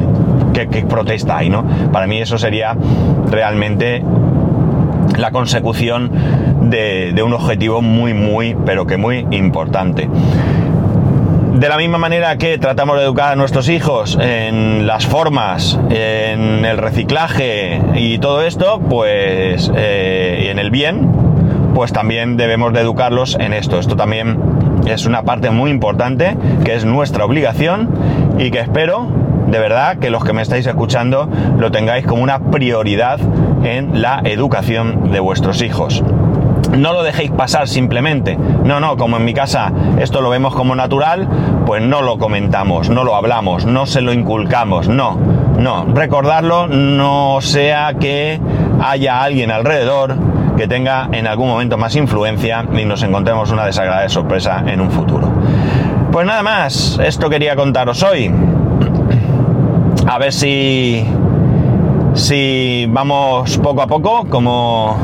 ¿qué, 0.53 0.67
¿qué 0.67 0.83
protesta 0.83 1.37
hay, 1.37 1.49
no? 1.49 1.65
Para 1.91 2.07
mí 2.07 2.19
eso 2.19 2.37
sería 2.37 2.75
realmente 3.29 4.03
la 5.17 5.31
consecución 5.31 6.11
de, 6.69 7.21
un 7.23 7.33
objetivo 7.33 7.81
muy, 7.81 8.13
muy, 8.13 8.55
pero 8.65 8.85
que 8.85 8.97
muy 8.97 9.25
importante. 9.31 10.09
De 11.53 11.69
la 11.69 11.77
misma 11.77 11.97
manera 11.97 12.37
que 12.37 12.57
tratamos 12.59 12.97
de 12.97 13.03
educar 13.03 13.33
a 13.33 13.35
nuestros 13.35 13.67
hijos 13.69 14.17
en 14.21 14.85
las 14.85 15.07
formas, 15.07 15.79
en 15.89 16.65
el 16.65 16.77
reciclaje 16.77 17.81
y 17.95 18.19
todo 18.19 18.43
esto, 18.43 18.79
pues 18.79 19.71
eh, 19.75 20.49
en 20.51 20.59
el 20.59 20.69
bien, 20.69 21.09
pues 21.73 21.91
también 21.93 22.37
debemos 22.37 22.73
de 22.73 22.81
educarlos 22.81 23.37
en 23.39 23.53
esto. 23.53 23.79
Esto 23.79 23.95
también 23.95 24.37
es 24.85 25.05
una 25.05 25.23
parte 25.23 25.49
muy 25.49 25.71
importante, 25.71 26.37
que 26.63 26.75
es 26.75 26.85
nuestra 26.85 27.25
obligación 27.25 27.89
y 28.37 28.51
que 28.51 28.59
espero 28.59 29.07
de 29.47 29.59
verdad 29.59 29.97
que 29.97 30.09
los 30.09 30.23
que 30.23 30.33
me 30.33 30.41
estáis 30.41 30.67
escuchando 30.67 31.29
lo 31.57 31.71
tengáis 31.71 32.05
como 32.05 32.21
una 32.21 32.39
prioridad 32.39 33.19
en 33.63 34.01
la 34.01 34.21
educación 34.23 35.11
de 35.11 35.19
vuestros 35.19 35.61
hijos. 35.61 36.03
No 36.75 36.93
lo 36.93 37.03
dejéis 37.03 37.31
pasar 37.31 37.67
simplemente. 37.67 38.37
No, 38.63 38.79
no, 38.79 38.97
como 38.97 39.17
en 39.17 39.25
mi 39.25 39.33
casa 39.33 39.71
esto 39.99 40.21
lo 40.21 40.29
vemos 40.29 40.53
como 40.53 40.75
natural, 40.75 41.27
pues 41.65 41.81
no 41.81 42.01
lo 42.01 42.17
comentamos, 42.17 42.89
no 42.89 43.03
lo 43.03 43.15
hablamos, 43.15 43.65
no 43.65 43.85
se 43.85 44.01
lo 44.01 44.13
inculcamos, 44.13 44.87
no, 44.87 45.17
no. 45.57 45.85
Recordarlo 45.93 46.67
no 46.67 47.39
sea 47.41 47.93
que 47.99 48.39
haya 48.81 49.21
alguien 49.21 49.51
alrededor 49.51 50.15
que 50.57 50.67
tenga 50.67 51.07
en 51.11 51.27
algún 51.27 51.47
momento 51.47 51.77
más 51.77 51.95
influencia 51.95 52.65
y 52.75 52.83
nos 52.85 53.03
encontremos 53.03 53.51
una 53.51 53.65
desagradable 53.65 54.09
sorpresa 54.09 54.63
en 54.65 54.81
un 54.81 54.91
futuro. 54.91 55.31
Pues 56.11 56.25
nada 56.25 56.41
más, 56.41 56.99
esto 57.03 57.29
quería 57.29 57.55
contaros 57.55 58.03
hoy. 58.03 58.31
A 60.07 60.17
ver 60.17 60.33
si 60.33 61.05
si 62.17 62.87
vamos 62.89 63.59
poco 63.59 63.81
a 63.83 63.87
poco, 63.87 64.25
como, 64.27 64.97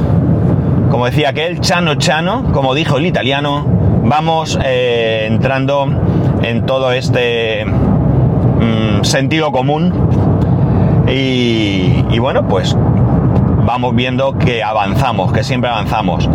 como 0.90 1.06
decía 1.06 1.30
aquel, 1.30 1.60
chano 1.60 1.96
chano, 1.96 2.52
como 2.52 2.74
dijo 2.74 2.98
el 2.98 3.06
italiano, 3.06 3.66
vamos 4.04 4.58
eh, 4.64 5.28
entrando 5.30 5.88
en 6.42 6.66
todo 6.66 6.92
este 6.92 7.66
mm, 7.66 9.04
sentido 9.04 9.52
común 9.52 9.94
y, 11.08 12.18
bueno, 12.18 12.48
pues 12.48 12.76
vamos 12.76 13.96
viendo 13.96 14.36
que 14.38 14.64
avanzamos, 14.64 15.32
que 15.32 15.44
siempre 15.44 15.70
avanzamos. 15.70 16.28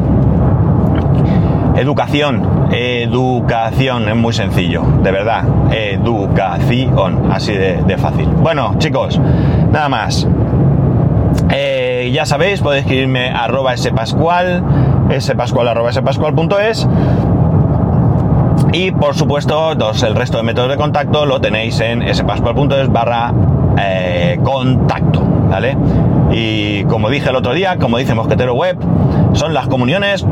Educación, 1.77 2.69
educación, 2.71 4.09
es 4.09 4.17
muy 4.17 4.33
sencillo, 4.33 4.83
de 5.03 5.11
verdad. 5.11 5.45
Educación, 5.73 7.33
así 7.33 7.53
de 7.53 7.99
fácil. 7.99 8.27
Bueno, 8.27 8.75
chicos, 8.79 9.21
nada 9.73 9.89
más. 9.89 10.29
Ya 12.19 12.27
sabéis, 12.27 12.61
podéis 12.61 12.83
escribirme 12.83 13.31
a 13.31 13.45
arroba 13.45 13.77
spascual, 13.77 14.65
spascual 15.21 15.69
arroba 15.69 15.93
spascual.es 15.93 16.89
y 18.73 18.91
por 18.91 19.15
supuesto 19.15 19.71
el 19.71 20.15
resto 20.17 20.39
de 20.39 20.43
métodos 20.43 20.69
de 20.69 20.77
contacto 20.77 21.27
lo 21.27 21.41
tenéis 21.41 21.79
en 21.79 22.13
spascual.es 22.13 22.89
barra 22.91 23.33
eh, 23.81 24.41
contacto, 24.43 25.23
¿vale? 25.49 25.79
Y 26.33 26.83
como 26.87 27.09
dije 27.09 27.31
el 27.31 27.37
otro 27.37 27.55
día, 27.55 27.77
como 27.79 27.99
dice 27.99 28.17
Mosquetero 28.17 28.55
Web, 28.55 28.79
son 29.35 29.55
las 29.55 29.69
comuniones 29.69 30.27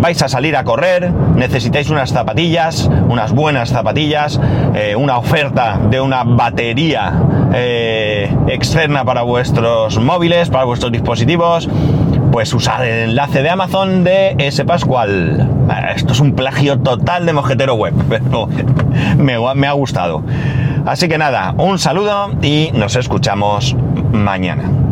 vais 0.00 0.20
a 0.22 0.28
salir 0.28 0.56
a 0.56 0.64
correr, 0.64 1.12
necesitáis 1.34 1.90
unas 1.90 2.10
zapatillas, 2.10 2.88
unas 3.08 3.32
buenas 3.32 3.70
zapatillas, 3.70 4.40
eh, 4.74 4.94
una 4.96 5.18
oferta 5.18 5.78
de 5.90 6.00
una 6.00 6.24
batería 6.24 7.12
eh, 7.52 8.34
externa 8.48 9.04
para 9.04 9.22
vuestros 9.22 9.98
móviles, 9.98 10.50
para 10.50 10.64
vuestros 10.64 10.92
dispositivos, 10.92 11.68
pues 12.30 12.52
usar 12.52 12.84
el 12.84 13.10
enlace 13.10 13.42
de 13.42 13.50
Amazon 13.50 14.04
de 14.04 14.34
S. 14.38 14.64
Pascual. 14.64 15.48
Esto 15.94 16.12
es 16.12 16.20
un 16.20 16.32
plagio 16.32 16.78
total 16.78 17.26
de 17.26 17.32
Mojetero 17.32 17.74
Web, 17.74 17.94
pero 18.08 18.48
me 19.16 19.66
ha 19.66 19.72
gustado. 19.72 20.22
Así 20.86 21.08
que 21.08 21.18
nada, 21.18 21.54
un 21.58 21.78
saludo 21.78 22.30
y 22.40 22.70
nos 22.72 22.96
escuchamos 22.96 23.76
mañana. 24.12 24.87